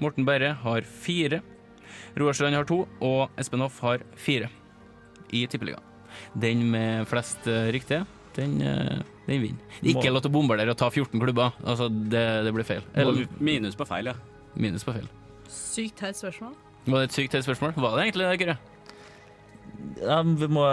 [0.00, 1.40] Morten Berre har fire,
[2.18, 4.50] Roar Strand har to, og Espen Hoff har fire
[5.34, 5.86] i Tippeligaen.
[6.34, 8.04] Den med flest eh, riktige,
[8.36, 9.78] den, eh, den vinner.
[9.82, 11.54] Er ikke lov til å bombardere og ta 14 klubber.
[11.64, 12.84] Altså, det, det blir feil.
[12.94, 14.16] Eller Minus på feil, ja.
[14.54, 15.08] minus på feil.
[15.50, 16.54] Sykt teit spørsmål.
[16.86, 17.74] Var det et sykt teit spørsmål?
[17.76, 18.58] Var det egentlig det, Kyrre?
[20.00, 20.64] Ja, vi må,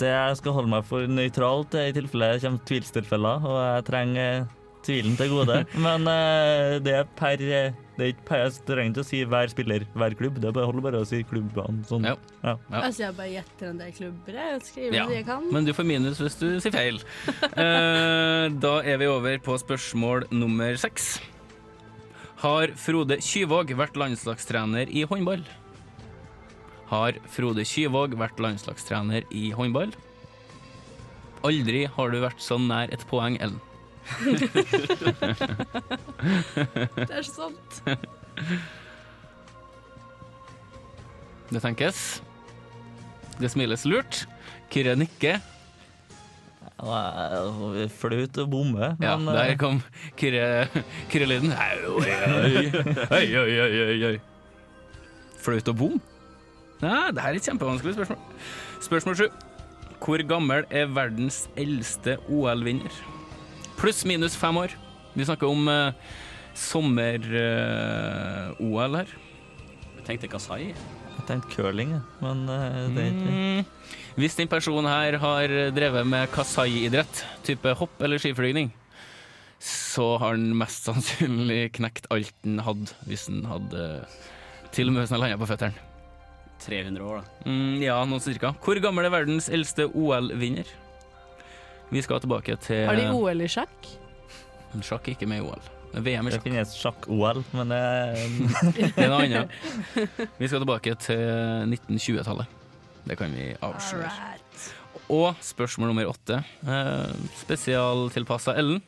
[0.00, 3.86] det jeg skal holde meg for nøytralt er i tilfelle det kommer tvilstilfeller, og jeg
[3.88, 4.46] trenger
[4.86, 5.56] tvilen til gode.
[5.86, 9.20] Men uh, det er per eh, Det er ikke per, jeg trenger ikke å si
[9.30, 10.40] hver spiller, hver klubb.
[10.42, 11.84] Det er holder bare å si klubbene.
[11.88, 12.06] Sånn.
[12.08, 12.16] Ja.
[12.42, 12.56] Ja.
[12.80, 14.38] Altså, jeg bare gjetter en del klubber.
[14.40, 15.46] Jeg skriver Ja, det jeg kan.
[15.54, 17.02] men du får minus hvis du sier feil.
[17.54, 21.16] uh, da er vi over på spørsmål nummer seks.
[22.44, 25.46] Har Frode Kyvåg vært landslagstrener i håndball?
[26.90, 29.94] Har Frode Kyvåg vært landslagstrener i håndball?
[31.44, 33.60] Aldri har du vært så nær et poeng, Ellen.
[36.94, 37.80] Det er så sant.
[41.54, 41.98] Det tenkes.
[43.40, 44.24] Det smiles lurt.
[44.72, 45.40] Kyrre nikker.
[46.84, 49.78] Er Flaut å bomme, Ja, der kom
[50.18, 50.68] Kyrre-
[51.12, 51.52] Kyrre-lyden.
[54.02, 54.18] Oi.
[55.44, 56.00] Flaut og bom?
[56.82, 58.18] Nei, det her er et kjempevanskelig spørsmål.
[58.84, 59.28] Spørsmål sju.
[60.04, 62.92] Hvor gammel er verdens eldste OL-vinner?
[63.84, 64.72] Pluss minus fem år.
[65.12, 65.92] Vi snakker om uh,
[66.56, 67.34] sommer-OL
[68.96, 69.10] her.
[69.98, 70.70] Jeg tenkte Kasai.
[70.70, 71.92] Jeg tenkte curling,
[72.22, 73.60] men eh, det er ikke Mm.
[74.16, 78.72] Hvis den personen her har drevet med kasai-idrett, type hopp eller skiflygning,
[79.60, 83.82] så har han mest sannsynlig knekt alt han hadde, hvis han hadde
[84.72, 85.76] Til og med hvis han landa på føttene.
[86.64, 87.24] 300 år, da.
[87.50, 88.56] Mm, ja, noe cirka.
[88.64, 90.64] Hvor gammel er verdens eldste OL-vinner?
[91.92, 93.88] Vi skal tilbake til Har de OL i sjakk?
[94.82, 95.60] Sjakk er ikke med i OL.
[95.94, 96.46] VM i Det sjakk.
[96.48, 97.82] finnes sjakk-OL, men det
[98.96, 99.52] Det er noe annet.
[100.40, 101.20] Vi skal tilbake til
[101.70, 102.56] 1920-tallet.
[103.04, 104.08] Det kan vi avsløre.
[104.10, 104.64] Alright.
[105.12, 106.40] Og spørsmål nummer åtte.
[106.64, 108.80] Eh, spesialtilpassa Ellen.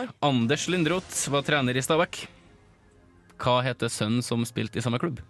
[0.00, 0.08] Oi.
[0.24, 2.24] Anders Lindroth var trener i Stabæk.
[3.38, 5.20] Hva heter sønnen som spilte i samme klubb?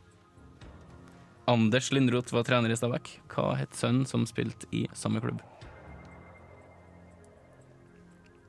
[1.48, 3.10] Anders Lindroth var trener i Stabæk.
[3.34, 5.42] Hva het sønnen som spilte i samme klubb?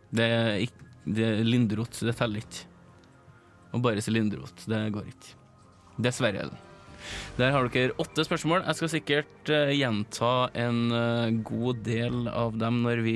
[0.09, 2.65] Det er ikke det er Lindroth, det teller ikke.
[3.73, 4.65] Å bare si Lindrot.
[4.69, 5.37] det går ikke.
[5.99, 6.49] Dessverre.
[7.39, 8.65] Der har dere åtte spørsmål.
[8.67, 13.15] Jeg skal sikkert eh, gjenta en eh, god del av dem når vi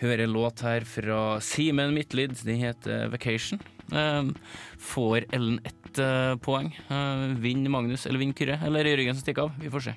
[0.00, 2.38] hører låt her fra Simen Midtlid.
[2.46, 3.60] Den heter 'Vacation'.
[3.92, 4.32] Eh,
[4.78, 5.76] får Ellen ett
[6.40, 6.70] poeng?
[7.42, 8.60] Vinner Magnus eller vinner Kyrre?
[8.62, 9.58] Eller er Jørgen som stikker av?
[9.58, 9.96] Vi får se.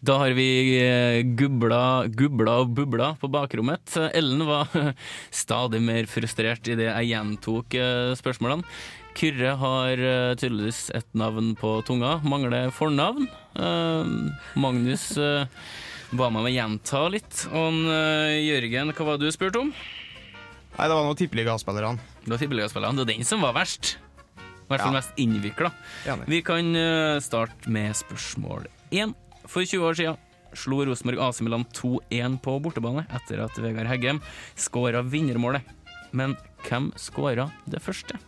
[0.00, 0.46] Da har vi
[0.80, 3.92] eh, gubla, gubla og bubla på bakrommet.
[4.16, 4.70] Ellen var
[5.42, 8.64] stadig mer frustrert idet jeg gjentok eh, spørsmålene.
[9.18, 13.28] Kyrre har eh, tydeligvis et navn på tunga, mangler fornavn.
[14.56, 17.44] Magnus ba meg om å gjenta litt.
[17.52, 17.80] Og
[18.40, 19.72] Jørgen, hva var det du spurte om?
[20.78, 22.00] Nei, det var noen tippeligaspillerne.
[22.24, 22.96] Det var tippeligaspillerne.
[22.96, 23.98] Det var den som var verst.
[24.38, 25.00] I hvert fall Ja.
[25.02, 25.72] mest innvikla.
[26.30, 26.72] Vi kan
[27.20, 29.12] starte med spørsmål én.
[29.50, 30.18] For 20 år siden
[30.58, 34.20] slo Rosenborg AC Milan 2-1 på bortebane etter at Vegard Heggem
[34.58, 35.66] skåra vinnermålet.
[36.14, 36.36] Men
[36.66, 38.18] hvem skåra det første?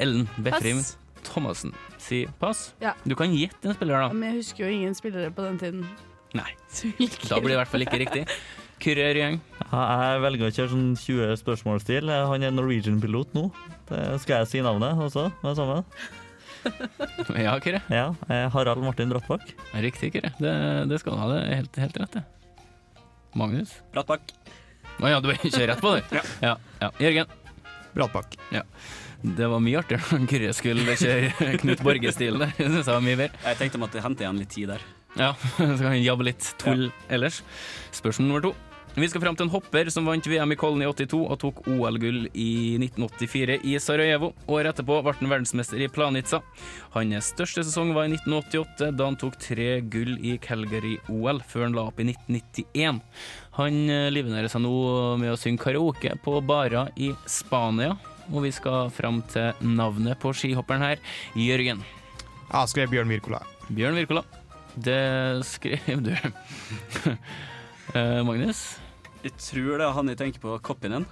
[0.00, 0.82] Ellen Befrim.
[1.22, 1.70] Thomassen
[2.02, 2.72] sier pass.
[2.82, 2.96] Ja.
[3.06, 4.08] Du kan gjette en spiller, da.
[4.12, 5.84] Men jeg husker jo ingen spillere på den tiden.
[6.36, 6.48] Nei.
[7.30, 8.24] Da blir det i hvert fall ikke riktig.
[8.82, 9.36] Kyrre Ryeng.
[9.68, 12.10] Ja, jeg velger å kjøre sånn 20 spørsmål-stil.
[12.10, 13.46] Han er Norwegian-pilot nå.
[13.86, 15.28] Det skal jeg si navnet også?
[15.44, 15.78] Med det samme?
[17.44, 17.82] Ja, Kyrre.
[17.92, 19.52] Ja, eh, Harald Martin Brattbakk.
[19.84, 20.32] Riktig, Kyrre.
[20.38, 20.54] Det,
[20.90, 21.28] det skal du ha.
[21.32, 23.02] Det er helt, helt rett, det.
[23.38, 23.74] Magnus?
[23.94, 24.34] Brattbakk.
[25.02, 26.24] Å ja, du er ikke rett på det?
[26.44, 26.56] ja.
[26.82, 26.90] ja.
[27.02, 27.38] Jørgen?
[27.92, 28.36] Brattbakk.
[28.54, 28.64] Ja.
[29.22, 32.56] Det var mye artigere når Kyrre skulle kjøre Knut Borge-stil der.
[32.58, 33.44] Det synes jeg var mye bedre.
[33.46, 34.84] Jeg tenkte jeg måtte hente igjen litt tid der.
[35.18, 37.42] Ja, så kan han jabbe litt tull ellers.
[37.94, 38.54] Spørsmål nummer to.
[38.92, 41.60] Vi skal fram til en hopper som vant VM i Kollen i 82 og tok
[41.72, 44.34] OL-gull i 1984 i Sarajevo.
[44.52, 46.42] Året etterpå ble han verdensmester i Planica.
[46.92, 51.76] Hans største sesong var i 1988, da han tok tre gull i Calgary-OL, før han
[51.78, 53.00] la opp i 1991.
[53.56, 54.74] Han eh, livnærer seg nå
[55.22, 57.94] med å synge karaoke på barer i Spania.
[58.28, 61.00] Og vi skal fram til navnet på skihopperen her,
[61.32, 61.80] Jørgen.
[62.52, 63.40] Jeg skrev Bjørn Wirkola.
[63.72, 64.26] Bjørn Wirkola.
[64.76, 65.00] Det
[65.48, 66.12] skrev du.
[67.94, 68.62] Eh, Magnus?
[69.22, 71.04] Jeg tror det er han jeg tenker på, Koppinen.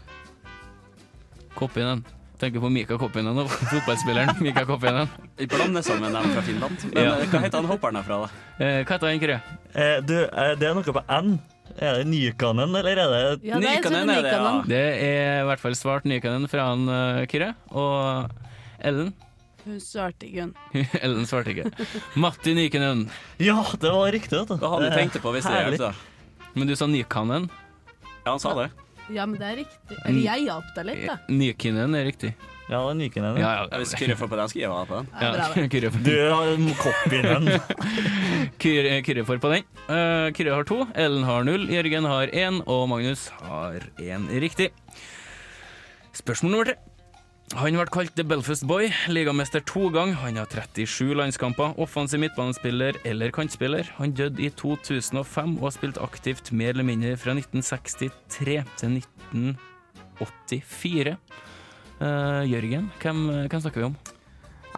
[1.59, 2.03] Koppinen.
[2.41, 5.11] Tenker på Mika Koppinen og fotballspilleren Mika Koppinen.
[5.39, 6.85] Jeg blander sammen dem fra Finland.
[6.95, 7.15] Men Ja.
[7.21, 8.45] eh, hva heter han hopperen herfra, da?
[8.65, 9.41] Eh, hva heter han, Kyrre?
[9.75, 11.35] Eh, du, eh, det er noe på N.
[11.79, 14.55] Er det Nykanen, eller er det Ja, det er Nykanen er det, ja.
[14.67, 17.53] Det er i hvert fall svart Nykanen fra han uh, Kyrre.
[17.71, 18.33] Og
[18.83, 19.13] Ellen
[19.63, 20.55] Hun svarte ikke, hun.
[21.05, 21.71] Ellen svarte ikke.
[22.19, 23.05] Matti Nykanen.
[23.39, 24.41] Ja, det var riktig.
[24.49, 25.93] Det var han Eh, tenkte på hvis det herlig.
[26.55, 27.51] Men du sa Nykanen.
[28.25, 28.71] Ja, han sa det.
[29.11, 29.97] Ja, men det er riktig.
[30.07, 31.17] Eller jeg hjalp deg litt, da.
[31.35, 32.31] Nykinen er riktig.
[32.71, 33.39] Ja, det er Nykinen.
[33.41, 33.79] Ja, Ja.
[33.81, 35.09] Hvis Kyrre får på den, skal jeg være på den.
[35.11, 37.49] Ja, bra, ja, Kyrre, Du har Koppinen.
[38.63, 39.67] Kyrre, Kyrre får på den.
[39.91, 44.71] Eh, Kyrre har to, Ellen har null, Jørgen har én, og Magnus har én riktig.
[46.15, 46.79] Spørsmål nummer tre.
[47.59, 50.15] Han ble kalt The Belfast Boy, ligamester to ganger.
[50.23, 53.89] Han har 37 landskamper, offensiv midtbanespiller eller kantspiller.
[53.97, 61.17] Han døde i 2005 og har spilt aktivt mer eller mindre fra 1963 til 1984.
[62.01, 63.19] Uh, Jørgen, hvem,
[63.51, 63.97] hvem snakker vi om?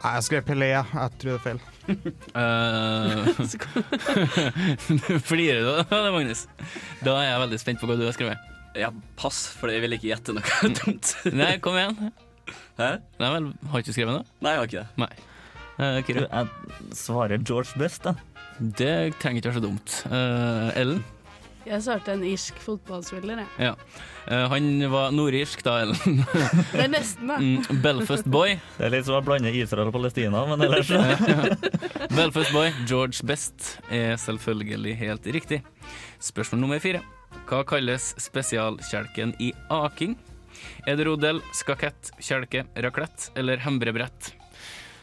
[0.03, 0.71] Nei, Jeg skrev Pelé.
[0.73, 0.83] Jeg
[1.21, 1.61] tror det er feil.
[2.33, 3.29] Uh,
[5.29, 6.47] Flirer du av det, Magnus?
[7.05, 8.41] Da er jeg veldig spent på hva du har skrevet.
[8.79, 8.89] Ja,
[9.21, 10.49] pass, for jeg vil ikke gjette noe
[10.81, 11.05] dumt.
[11.37, 12.09] Nei, kom igjen.
[12.79, 12.91] Hæ?
[13.21, 14.27] Nei vel, har ikke skrevet noe?
[14.43, 14.89] Nei, jeg har ikke det.
[15.05, 15.13] Nei.
[15.73, 16.29] Uh, Du, Kyrre?
[16.29, 18.15] jeg svarer George Best, da.
[18.61, 19.99] Det trenger ikke være så dumt.
[20.13, 21.03] Uh, Ellen?
[21.63, 23.69] Jeg svarte en irsk fotballspiller, jeg.
[23.69, 23.73] Ja.
[24.27, 26.25] Uh, han var nordirsk da, Ellen.
[26.75, 27.39] Det er nesten, da.
[27.39, 28.57] Mm, Belfast Boy.
[28.79, 30.91] Det er litt som å blande Israel og Palestina, men ellers
[32.19, 35.63] Belfast Boy, George Best, er selvfølgelig helt riktig.
[36.23, 37.01] Spørsmål nummer fire.
[37.49, 40.19] Hva kalles spesialkjelken i aking?
[40.87, 44.33] Er det rodel, skakett, kjelke, raclette eller hembrebrett?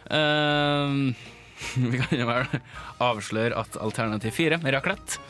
[0.10, 1.12] Uh,
[1.92, 2.60] vi kan jo vel
[3.04, 5.22] avsløre at alternativ fire, raclette,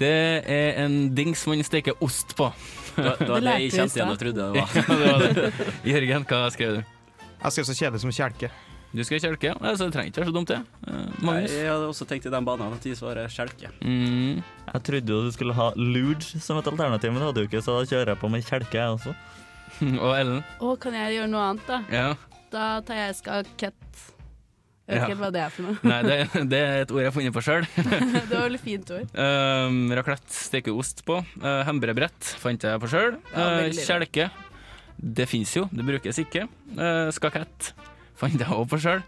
[0.00, 0.12] det
[0.48, 2.50] er en dings man steker ost på.
[2.92, 4.74] Det var det, var Det jeg kjente igjen og trodde det var.
[4.74, 5.68] det var det.
[5.88, 6.80] Jørgen, hva skrev du?
[7.32, 8.50] Jeg skrev så kjedelig som kjelke.
[8.92, 9.54] Du skal kjelke, ja.
[9.56, 10.58] Altså, det trenger ikke være så dumt, det.
[10.84, 11.54] Uh, Magnus?
[11.56, 13.70] Jeg hadde også tenkt i den banen at de svarer kjelke.
[13.80, 14.42] Mm.
[14.66, 17.62] Jeg trodde jo du skulle ha luge som et alternativ, men det hadde du ikke,
[17.64, 19.14] så da kjører jeg på med kjelke, jeg også.
[20.04, 20.42] Og Ellen?
[20.62, 21.80] Å, kan jeg gjøre noe annet, da?
[21.92, 22.08] Ja.
[22.52, 23.78] Da tar jeg skakett.
[24.82, 25.76] Jeg vet ikke hva det er for noe.
[25.86, 26.16] Nei, det,
[26.52, 27.66] det er et ord jeg har funnet på sjøl.
[28.28, 29.14] det var veldig fint ord.
[29.14, 31.20] Um, raclette steker ost på.
[31.38, 33.16] Uh, Hembrebrett fant jeg på sjøl.
[33.32, 34.28] Uh, kjelke.
[34.98, 36.44] Det fins jo, det brukes ikke.
[36.76, 37.72] Uh, skakett
[38.20, 39.00] fant jeg òg på sjøl.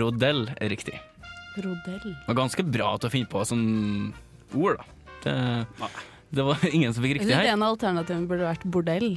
[0.00, 0.98] Rodell er riktig.
[1.56, 2.04] Rodell.
[2.04, 4.12] Det var ganske bra til å finne på sånne
[4.58, 5.16] ord, da.
[5.20, 5.34] Det,
[6.36, 7.54] det var ingen som fikk riktig riktig Jeg her.
[7.56, 9.10] en av alternativene burde vært bordell.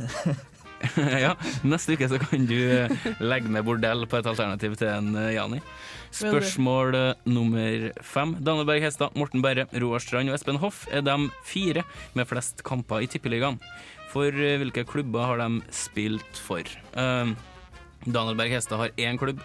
[1.24, 1.34] ja,
[1.66, 5.34] neste uke så kan du eh, legge med bordell på et alternativ til en eh,
[5.36, 5.60] Jani.
[6.16, 8.34] Spørsmål eh, nummer fem.
[8.40, 11.84] Daniel Berg Hestad, Morten Berre, Roar Strand og Espen Hoff er de fire
[12.16, 13.60] med flest kamper i Tippeligaen.
[14.10, 16.66] For hvilke klubber har de spilt for?
[16.96, 17.30] Uh,
[18.02, 19.38] Daniel Berg Hestad har én klubb.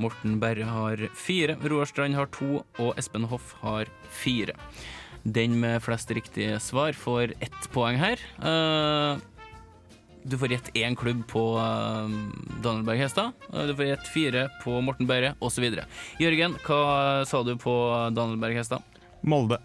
[0.00, 4.56] Morten Berre har fire, Roar Strand har to, og Espen Hoff har fire.
[5.22, 8.22] Den med flest riktige svar får ett poeng her.
[8.40, 9.20] Eh,
[10.24, 12.12] du får gjette én klubb på eh,
[12.64, 13.32] Daniel Berg Hestad.
[13.52, 15.64] og Du får gjette fire på Morten Beire, osv.
[16.20, 16.80] Jørgen, hva
[17.28, 17.74] sa du på
[18.16, 18.84] Daniel Berg Hestad?
[19.22, 19.60] Molde.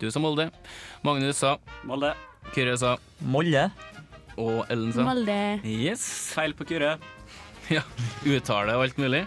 [0.00, 0.48] Du sa Molde.
[1.04, 2.14] Magnus sa Molde.
[2.54, 3.68] Kyrre sa Molde.
[4.40, 5.38] Og Ellen sa Molde.
[5.68, 6.04] Yes.
[6.36, 6.98] Feil på Kyrre.
[7.70, 7.84] Ja,
[8.26, 9.20] uttale og alt mulig.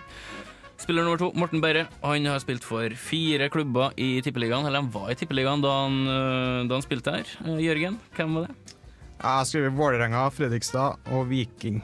[0.81, 1.85] Spiller nummer to, Morten Berre.
[2.03, 4.65] Han har spilt for fire klubber i Tippeligaen.
[4.67, 7.29] Eller han var i Tippeligaen da han, øh, da han spilte her.
[7.45, 8.73] Eh, Jørgen, hvem var det?
[9.19, 11.79] Jeg har skrevet Vålerenga, Fredrikstad og Viking.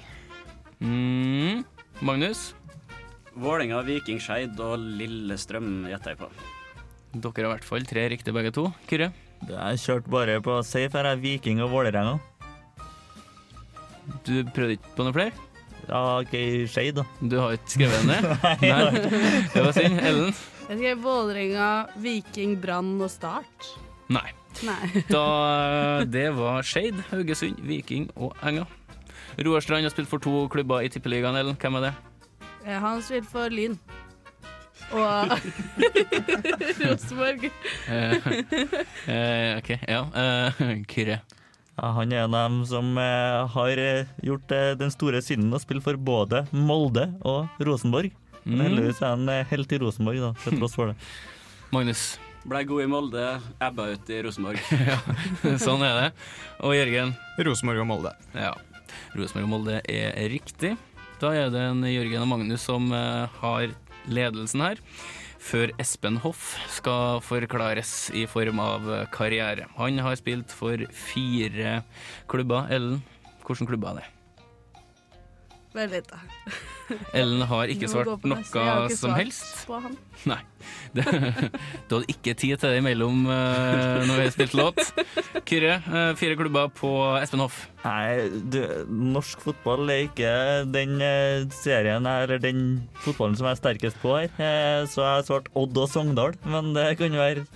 [0.84, 1.64] Mm.
[2.04, 2.54] Magnus?
[3.40, 6.30] Vålerenga, Viking, Skeid og Lillestrøm gjetter jeg på.
[7.16, 8.68] Dere har i hvert fall tre riktige begge to.
[8.90, 9.12] Kyrre?
[9.50, 12.18] Jeg kjørte bare på safe her, er Viking og Vålerenga.
[14.26, 15.46] Du prøvde ikke på noe flere?
[15.90, 16.36] Ja, OK,
[16.70, 17.06] Skeid, da.
[17.22, 18.28] Du har ikke skrevet den ned?
[18.62, 19.46] Nei.
[19.54, 20.02] Det var synd.
[20.06, 20.36] Ellen?
[20.70, 21.70] Jeg skrev Vålerenga,
[22.04, 23.72] Viking, Brann og Start.
[24.14, 24.28] Nei.
[24.66, 25.04] Nei.
[25.14, 25.24] Da,
[26.10, 28.66] det var Skeid, Haugesund, Viking og Enga.
[29.46, 31.56] Roar Strand har spilt for to klubber i Tippeligaen, Ellen.
[31.62, 31.94] Hvem er det?
[32.66, 33.78] Eh, Han spilte for Lyn.
[34.90, 35.36] Og
[36.82, 37.46] Rosenborg.
[37.88, 38.30] Eh,
[39.08, 40.02] eh, OK, ja.
[40.16, 41.20] Eh, Kyrre.
[41.80, 43.80] Ja, han er en av dem som eh, har
[44.26, 48.12] gjort eh, den store synden å spille for både Molde og Rosenborg.
[48.12, 48.62] Men Mm.
[48.66, 50.96] heldigvis er han helt i Rosenborg, da, til tross for det.
[51.76, 52.06] Magnus.
[52.50, 53.24] Blei god i Molde,
[53.62, 54.58] ebba ut i Rosenborg.
[54.90, 54.96] ja,
[55.62, 56.08] sånn er det.
[56.66, 57.12] Og Jørgen?
[57.46, 58.14] Rosenborg og Molde.
[58.34, 58.56] Ja.
[59.14, 60.72] Rosenborg og Molde er riktig.
[61.22, 63.76] Da er det en Jørgen og Magnus som eh, har
[64.10, 64.82] ledelsen her.
[65.38, 69.70] Før Espen Hoff skal forklares i form av eh, karriere.
[69.78, 71.84] Han har spilt for fire
[72.32, 72.66] klubber.
[72.74, 73.04] Ellen,
[73.46, 74.19] hvilke klubber er det?
[75.78, 76.20] Litt, da.
[77.14, 79.68] Ellen har ikke svart noe ikke som helst.
[79.70, 79.94] På han.
[80.32, 80.40] Nei.
[80.98, 85.44] Det, du hadde ikke tid til det imellom uh, når vi spilte spilt låt.
[85.50, 87.62] Kyrre, eh, fire klubber på Espen Hoff.
[87.84, 90.34] Nei, du, norsk fotball er ikke
[90.74, 92.64] den eh, serien her, eller den
[93.04, 94.30] fotballen som jeg er sterkest på her.
[94.42, 97.48] Eh, så jeg har svart Odd og Sogndal, men det kan jo være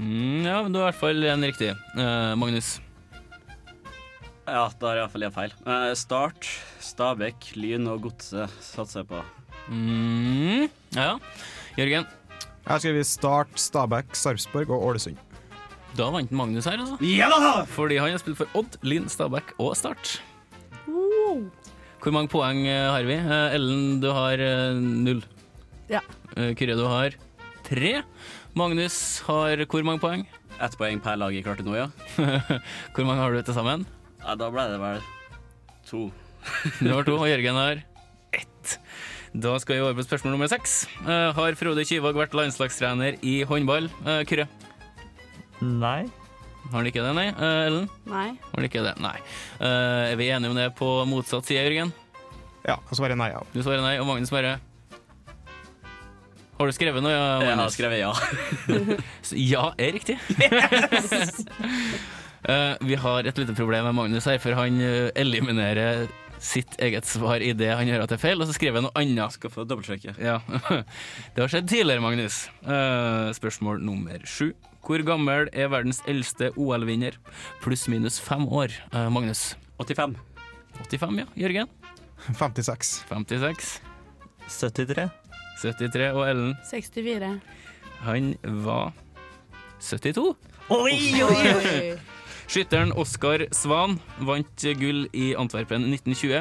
[0.00, 1.74] Mm, ja, men du har i hvert fall en riktig.
[1.98, 2.78] Eh, Magnus.
[4.50, 5.52] Ja, da har iallfall jeg feil.
[5.62, 6.46] Eh, Start,
[6.82, 9.20] Stabæk, Lyn og Godset satser jeg på.
[9.70, 10.64] Mm,
[10.96, 11.12] ja.
[11.78, 12.08] Jørgen.
[12.08, 15.20] Jeg har skrevet Start, Stabæk, Sarpsborg og Ålesund.
[15.94, 16.98] Da vant Magnus her, altså.
[17.06, 17.52] Ja da!
[17.70, 20.16] Fordi han har spilt for Odd, Lyn, Stabæk og Start.
[20.86, 23.20] Hvor mange poeng eh, har vi?
[23.20, 24.42] Eh, Ellen, du har
[24.80, 25.22] null.
[25.90, 26.02] Ja.
[26.34, 27.14] Kyrre, du har
[27.66, 28.00] tre.
[28.58, 30.26] Magnus har hvor mange poeng?
[30.58, 31.86] Ett poeng per lag i klarte nå, ja.
[32.96, 33.86] hvor mange har du til sammen?
[34.20, 34.34] Ja.
[34.38, 35.00] Da ble det vel
[35.88, 36.00] to.
[36.84, 37.76] det var to, og Jørgen har
[38.36, 38.76] ett.
[39.30, 40.70] Da skal vi over på spørsmål nummer seks.
[41.04, 43.86] Uh, har Frode Kyvåg vært landslagstrener i håndball?
[44.02, 44.46] Uh, Kyrre?
[45.60, 46.08] Nei.
[46.70, 47.28] Har han ikke det, nei?
[47.34, 47.86] Uh, Ellen?
[48.10, 48.28] Nei.
[48.44, 48.94] Har han ikke det?
[49.02, 49.16] Nei.
[49.58, 51.90] Eh, er vi enige om det på motsatt side, Jørgen?
[52.66, 53.40] Ja, Jeg svarer nei, ja.
[53.54, 54.58] Du svarer nei, og Magnus svarer
[56.58, 57.10] Har du skrevet noe?
[57.14, 58.12] Ja, Jeg har skrevet ja.
[59.54, 60.16] Ja er riktig.
[62.48, 66.06] Eh, vi har et lite problem med Magnus her, for han eh, eliminerer
[66.40, 68.86] sitt eget svar i det han gjør at det er feil, og så skriver han
[68.88, 69.36] noe annet.
[69.36, 70.14] Skal få dobbeltsjekke.
[70.24, 70.38] Ja.
[71.36, 72.46] Det har skjedd tidligere, Magnus.
[72.64, 74.54] Uh, spørsmål nummer sju.
[74.80, 77.18] Hvor gammel er verdens eldste OL-vinner?
[77.60, 78.72] Pluss-minus fem år.
[78.94, 79.50] uh, Magnus?
[79.76, 80.16] 85.
[80.80, 81.26] 85, ja.
[81.44, 81.68] Jørgen?
[82.38, 82.94] 56.
[83.10, 83.74] 56.
[84.48, 85.10] 73.
[85.60, 86.08] 73.
[86.16, 86.56] Og Ellen?
[86.70, 87.34] 64.
[88.06, 88.32] Han
[88.64, 88.94] var
[89.80, 90.24] 72.
[90.70, 91.84] Oi, oi, oi!
[92.50, 93.92] Skytteren Oskar Svan
[94.26, 96.40] vant gull i Antwerpen 1920.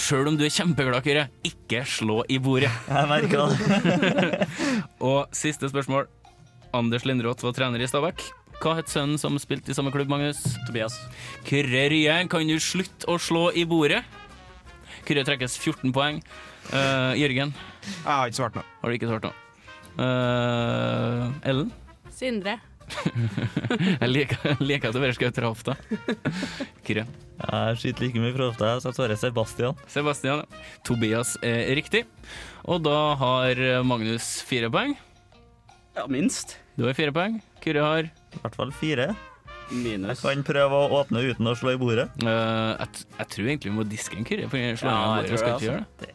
[0.00, 2.70] Sjøl om du er kjempeglad, Kyrre, ikke slå i bordet.
[2.88, 4.48] Jeg merker det.
[5.10, 6.08] Og siste spørsmål.
[6.72, 8.24] Anders Lindroth var trener i Stabæk.
[8.62, 10.40] Hva het sønnen som spilte i samme klubb, Magnus?
[10.64, 10.96] Tobias.
[11.44, 14.00] Kyrre Rye, kan du slutte å slå i bordet?
[15.04, 16.24] Kyrre trekkes 14 poeng.
[16.72, 17.52] Uh, Jørgen?
[17.84, 18.64] Jeg har ikke svart noe.
[18.80, 19.36] Har du ikke svart noe?
[20.00, 21.68] Uh, Ellen?
[22.16, 22.62] Sindre.
[24.02, 25.74] Jeg liker, jeg liker at du bare skjøt fra hofta.
[26.86, 27.04] Kyrre?
[27.40, 29.78] Jeg skyter like mye fra hofta, så jeg svarer Sebastian.
[29.90, 30.42] Sebastian.
[30.44, 30.64] ja.
[30.86, 32.04] Tobias er riktig.
[32.68, 34.94] Og da har Magnus fire poeng.
[35.96, 36.56] Ja, minst.
[36.78, 37.40] Du har fire poeng.
[37.64, 39.08] Kyrre har I hvert fall fire.
[39.72, 40.20] Minus.
[40.20, 42.10] Jeg kan prøve å åpne uten å slå i bordet.
[42.20, 44.44] Uh, jeg, t- jeg tror egentlig vi må diske en Kyrre.
[44.50, 46.04] Ja, jeg tror Ja, jeg tror skal det, altså.
[46.04, 46.12] det.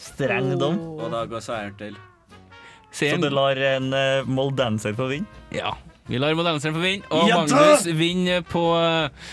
[0.00, 0.76] Streng dom.
[1.00, 1.96] Og da går seieren til
[2.92, 5.26] Så du lar en uh, Moldanser få vinne?
[5.54, 5.76] Ja.
[6.10, 7.06] Vi lar modellenseren få vinne.
[7.14, 7.36] Og Ja!
[7.44, 9.28] Magnus vinner på eh,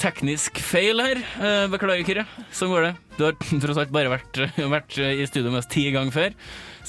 [0.00, 1.20] teknisk feil her.
[1.20, 2.24] Eh, beklager, Kyrre.
[2.56, 2.92] Sånn går det.
[3.18, 3.36] Du har
[3.66, 6.38] tross alt bare vært, vært i studio med oss ti ganger før.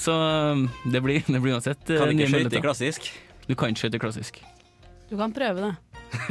[0.00, 3.10] Så eh, det blir, det blir uansett eh, Kan ikke skøyte i klassisk.
[3.48, 4.40] Du kan ikke skøyte klassisk.
[5.12, 5.74] Du kan prøve det.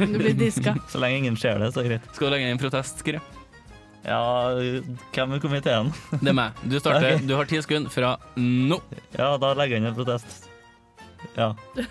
[0.02, 0.74] Du blir diska.
[0.90, 2.10] Så lenge ingen ser det, så er det greit.
[2.16, 3.22] Skal du legge inn en protest, Kyrre?
[4.06, 4.20] Ja,
[5.14, 5.90] hvem er komiteen?
[6.22, 6.60] Det er meg.
[6.62, 7.18] Du starter.
[7.24, 8.78] Du har ti sekunder fra nå.
[9.16, 10.46] Ja, da legger jeg inn en protest.
[11.34, 11.48] Ja.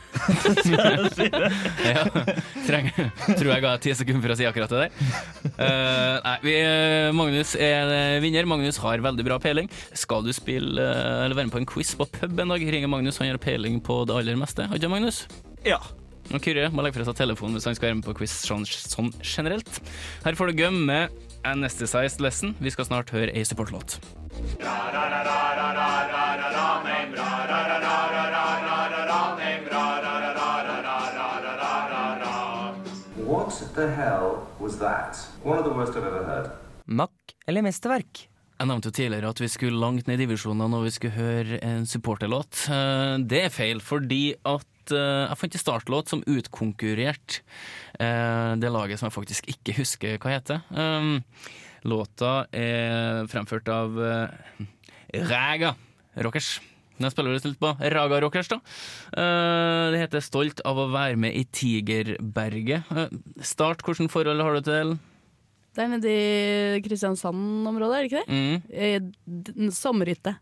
[1.84, 2.04] ja,
[2.64, 4.92] trenger, tror jeg ga ti sekunder for å si akkurat det der.
[5.60, 8.48] Uh, nei, vi, eh, Magnus er eh, vinner.
[8.48, 9.68] Magnus har veldig bra peiling.
[9.92, 10.88] Skal du spille
[11.26, 13.20] eller være med på en quiz på pub en dag, ringer Magnus.
[13.20, 14.68] Han har peiling på det aller meste.
[14.68, 15.26] Har ikke Magnus?
[15.68, 15.82] Ja.
[16.28, 18.66] Og Kyrre må legge fra seg telefonen hvis han skal være med på quiz sånn,
[18.68, 19.80] sånn generelt.
[20.26, 21.06] Her får du gømme
[21.52, 22.56] Anesthetized Lesson.
[22.60, 24.00] Vi skal snart høre ei supportlåt.
[33.28, 35.18] What the hell was that?
[35.44, 36.52] One of the worst I've ever heard.
[36.86, 38.28] Mack eller mesterverk?
[38.58, 41.60] Jeg nevnte jo tidligere at vi skulle langt ned i divisjonene når vi skulle høre
[41.66, 42.64] en supporterlåt.
[42.74, 44.66] Eh, Det er feil, fordi at
[44.96, 47.42] eh, jeg fant en startlåt som utkonkurrerte
[48.00, 50.64] eh, det laget som jeg faktisk ikke husker hva heter.
[50.72, 51.20] Um,
[51.88, 54.64] Låta er fremført av eh,
[55.30, 55.76] Raga
[56.26, 56.58] Rockers.
[56.98, 58.58] Jeg spiller det litt på Raga Rockers, da.
[59.14, 62.90] Det heter 'Stolt av å være med i Tigerberget'.
[63.46, 64.96] Start, hvilket forhold har du til
[65.78, 69.12] Det er nede i Kristiansand-området, er det ikke det?
[69.62, 69.70] Mm.
[69.70, 70.34] Sommerhytte.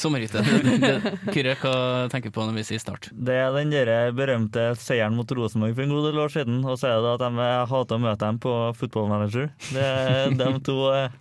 [0.00, 0.42] Sommerhytte.
[1.34, 1.72] Kyrre, hva
[2.12, 3.08] tenker du på når vi sier start?
[3.12, 6.58] Det er den der berømte seieren mot Rosenborg for en god del år siden.
[6.68, 9.48] Og så er det at de hater å møte dem på Football Manager.
[9.72, 11.16] Det er de to eh,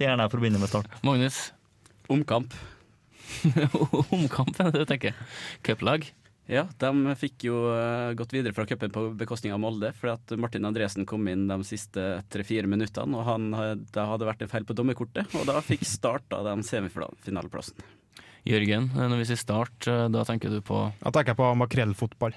[0.00, 0.88] tingene jeg forbinder med Start.
[1.04, 1.42] Magnus?
[2.08, 2.54] Omkamp.
[4.16, 5.18] Omkamp, er det du tenker?
[5.66, 6.08] Cuplag?
[6.48, 10.32] Ja, de fikk jo eh, gått videre fra cupen på bekostning av Molde, fordi at
[10.40, 14.48] Martin Andresen kom inn de siste tre-fire minuttene, og han, had- det hadde vært en
[14.54, 17.84] feil på dommerkortet, og da fikk starta de semifinaleplassen.
[18.48, 22.36] Jørgen, når vi sier start, da tenker du på Da tenker jeg på makrellfotball.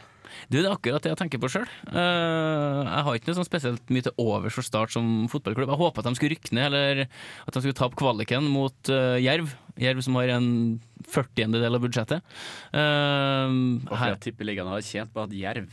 [0.49, 1.67] Du, det er akkurat det jeg tenker på sjøl.
[1.91, 5.71] jeg har ikke noe sånn spesielt mye til overs for Start som fotballklubb.
[5.71, 9.19] Jeg håpa at de skulle rykke ned, eller at de skulle tape kvaliken mot eh,
[9.23, 9.55] Jerv.
[9.81, 10.51] Jerv som har en
[11.11, 12.35] førtiendedel av budsjettet.
[12.75, 13.49] Uh,
[13.81, 15.67] tipper fordi at Tippeligaen har tjent på at Jerv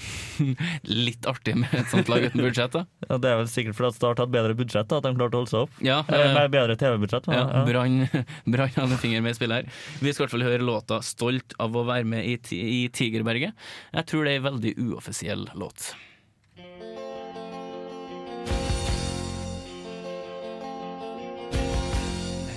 [1.06, 2.84] Litt artig med et sånt lag uten budsjett, da.
[3.08, 5.36] Ja, det er vel sikkert fordi at Start hadde bedre budsjett, da, at de klarte
[5.36, 5.74] å holde seg opp.
[5.84, 7.28] Ja, Eller eh, med bedre TV-budsjett.
[7.32, 7.98] Ja, Ja, Brann
[8.54, 9.82] Brann hadde en finger med i spillet her.
[10.00, 13.52] Vi skal i hvert fall høre låta 'Stolt av å være med i, i Tigerberget'.
[13.92, 15.92] Jeg tror det er en veldig uoffisiell låt.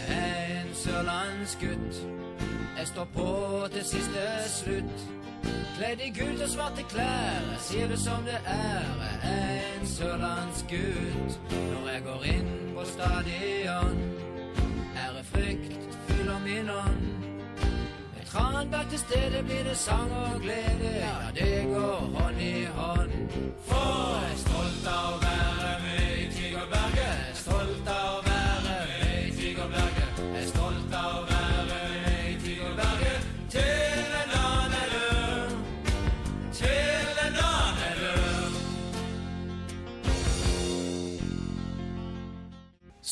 [0.09, 1.99] En sørlandsgutt.
[2.77, 3.27] Jeg står på
[3.73, 4.99] til siste slutt.
[5.77, 8.85] Kledd i gult og svarte klær, jeg sier det som det er.
[9.03, 11.39] Jeg er en sørlandsgutt.
[11.51, 13.99] Når jeg går inn på stadion,
[15.03, 17.05] er det frykt fyller min ånd.
[18.15, 23.15] Med Tranberg til stede blir det sang og glede, ja, det går hånd i hånd.
[23.67, 25.24] For jeg er stolt av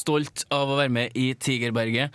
[0.03, 2.11] Stolt av å være med i Tigerberget.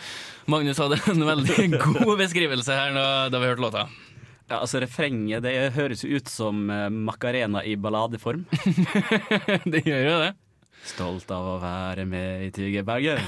[0.51, 3.87] Magnus hadde en veldig god beskrivelse her nå, da vi hørte låta.
[4.49, 8.45] Ja, altså Refrenget det høres jo ut som eh, Macarena i balladeform.
[9.73, 10.35] det gjør jo det.
[10.89, 13.25] Stolt av å være med i Tigerberget.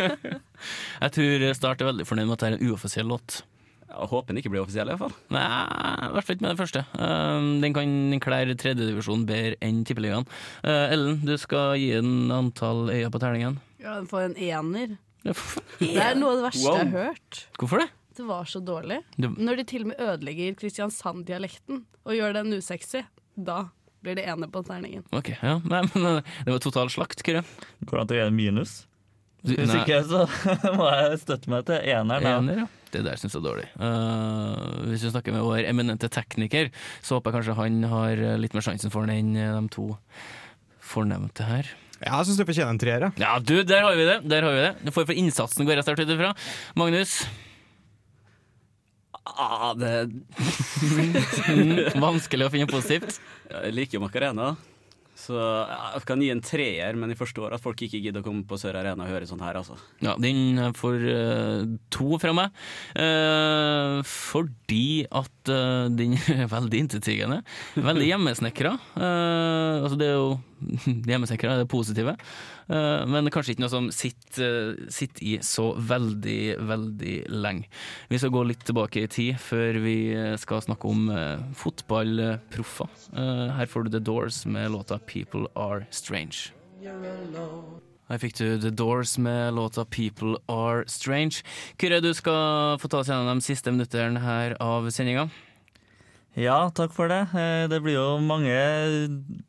[1.04, 3.42] Jeg tror Start er veldig fornøyd med at det er en uoffisiell låt.
[3.90, 5.14] Jeg håper den ikke blir offisiell, i hvert fall.
[5.34, 6.84] Nei, i hvert fall ikke med det første.
[6.94, 10.28] Um, den kan klare tredjedivisjon bedre enn Tippeligaen.
[10.62, 13.58] Uh, Ellen, du skal gi en antall øyne på terningen.
[13.80, 14.98] Ja, den får en ener.
[15.24, 17.42] Det er noe av det verste jeg har hørt.
[17.60, 17.88] Hvorfor det?
[18.20, 18.98] det var så dårlig.
[19.16, 23.00] Det- Når de til og med ødelegger Kristiansand-dialekten og gjør den usexy,
[23.36, 23.70] da
[24.04, 25.04] blir det ene på terningen.
[25.12, 25.58] Ok, ja.
[25.64, 27.44] Nei, men eh, det var total slakt, Kyrre.
[27.84, 28.74] Går det an å gjøre minus?
[29.42, 30.26] Du- Hvis ikke, så
[30.76, 32.28] må jeg støtte meg til eneren.
[32.50, 32.66] Ener, ja.
[32.92, 33.68] Det der syns jeg er dårlig.
[33.78, 38.52] Uh, hvis vi snakker med vår eminente tekniker, så håper jeg kanskje han har litt
[38.56, 39.86] mer sjansen for den enn eh, de to
[40.80, 41.68] fornevnte her.
[42.00, 43.06] Jeg syns du fortjener en treer.
[43.20, 44.18] Ja, du, der har vi det!
[44.30, 44.72] Der har vi det.
[44.86, 46.32] Du får for innsatsen går jeg sterkt ut ifra.
[46.80, 47.20] Magnus?
[49.30, 50.08] Ah, det
[52.06, 53.20] Vanskelig å finne positivt.
[53.50, 54.54] Jeg liker jo Macarena.
[55.20, 58.46] Så jeg kan gi en treer, men jeg forstår at folk ikke gidder å komme
[58.48, 59.76] på Sør Arena og høre sånn her, altså.
[60.00, 62.56] Ja, den får uh, to fra meg.
[62.96, 67.42] Uh, fordi at uh, den er veldig intetsigende.
[67.76, 68.72] Veldig hjemmesnekra.
[68.96, 70.38] Eh, altså det er jo
[71.08, 72.14] Hjemmesnekra er det positive.
[72.70, 77.68] Eh, men kanskje ikke noe som sitter, eh, sitter i så veldig, veldig lenge.
[78.10, 81.10] Vi skal gå litt tilbake i tid før vi eh, skal snakke om
[81.56, 82.90] fotballproffer.
[83.56, 86.50] Her får du The Doors med låta 'People Are Strange'.
[88.10, 91.42] Her fikk du The Doors med låta 'People Are Strange'.
[91.78, 95.30] Kyrre, du skal få ta oss gjennom de siste minuttene her av sendinga.
[96.38, 97.24] Ja, takk for det.
[97.34, 98.54] Eh, Det blir jo mange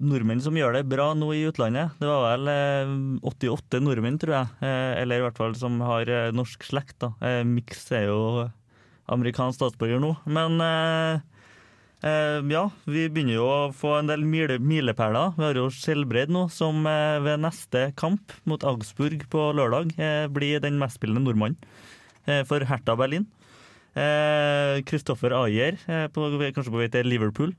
[0.01, 1.93] nordmenn som gjør det bra nå i utlandet.
[2.01, 2.93] Det var vel eh,
[3.29, 4.47] 88 nordmenn, tror jeg.
[4.65, 6.97] Eh, Eller i hvert fall som har eh, norsk slekt.
[7.03, 7.11] da.
[7.21, 8.47] Eh, Mix er jo
[9.11, 10.15] amerikansk statsborger nå.
[10.25, 11.21] Men eh,
[12.01, 15.35] eh, ja, vi begynner jo å få en del mile- milepæler.
[15.37, 20.25] Vi har jo Skjelbreid nå, som eh, ved neste kamp mot Augsburg på lørdag eh,
[20.33, 21.61] blir den mestspillende nordmannen
[22.25, 23.29] eh, for Hertha Berlin.
[24.87, 27.51] Kristoffer Ayer, eh, på, kanskje på vei til Liverpool.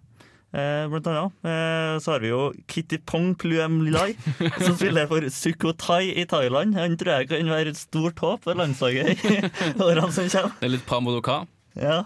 [0.53, 1.37] Eh, blant annet.
[1.49, 4.13] Eh, så har vi jo Kitty Pong Pluem Lai,
[4.65, 6.77] som spiller for Sukhothai i Thailand.
[6.77, 9.39] Han tror jeg kan være et stort håp for landslaget i
[9.87, 10.59] årene som kommer.
[10.61, 11.39] Det er litt Pamodoka.
[11.79, 12.03] Ja.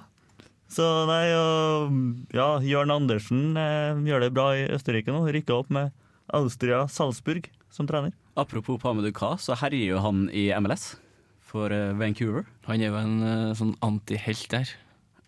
[0.71, 1.97] Så nei, og
[2.35, 5.25] ja, Jørn Andersen eh, gjør det bra i Østerrike nå.
[5.27, 5.95] Rykker opp med
[6.35, 8.15] Austria Salzburg som trener.
[8.39, 9.11] Apropos Pamadou
[9.43, 10.95] så herjer jo han i MLS
[11.57, 12.45] for eh, Vancouver.
[12.69, 14.75] Han er jo en eh, sånn antihelt der.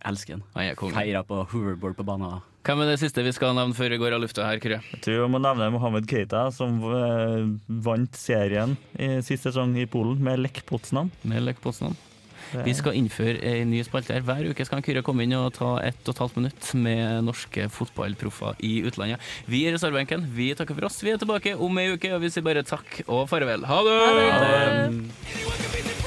[0.09, 0.45] Elsker han.
[0.55, 0.95] Han.
[0.95, 2.45] Feira på hoverboard på banen.
[2.69, 4.83] Hvem er det siste vi skal nevne før vi går av lufta her, Kyrre?
[4.93, 7.49] Jeg tror vi må nevne Mohammed Keita, som eh,
[7.87, 11.11] vant serien i sist sesong i Polen med Lech Poznan.
[11.25, 11.97] Med Lech Poznan.
[12.65, 14.25] Vi skal innføre ei ny spalte her.
[14.25, 17.69] Hver uke skal Kyrre komme inn og ta ett og et halvt minutt med norske
[17.73, 19.21] fotballproffer i utlandet.
[19.51, 21.03] Vi i reservebenken, vi takker for oss.
[21.05, 23.69] Vi er tilbake om ei uke, og vi sier bare takk og farvel.
[23.69, 24.01] Ha det!
[24.09, 25.98] Ha det.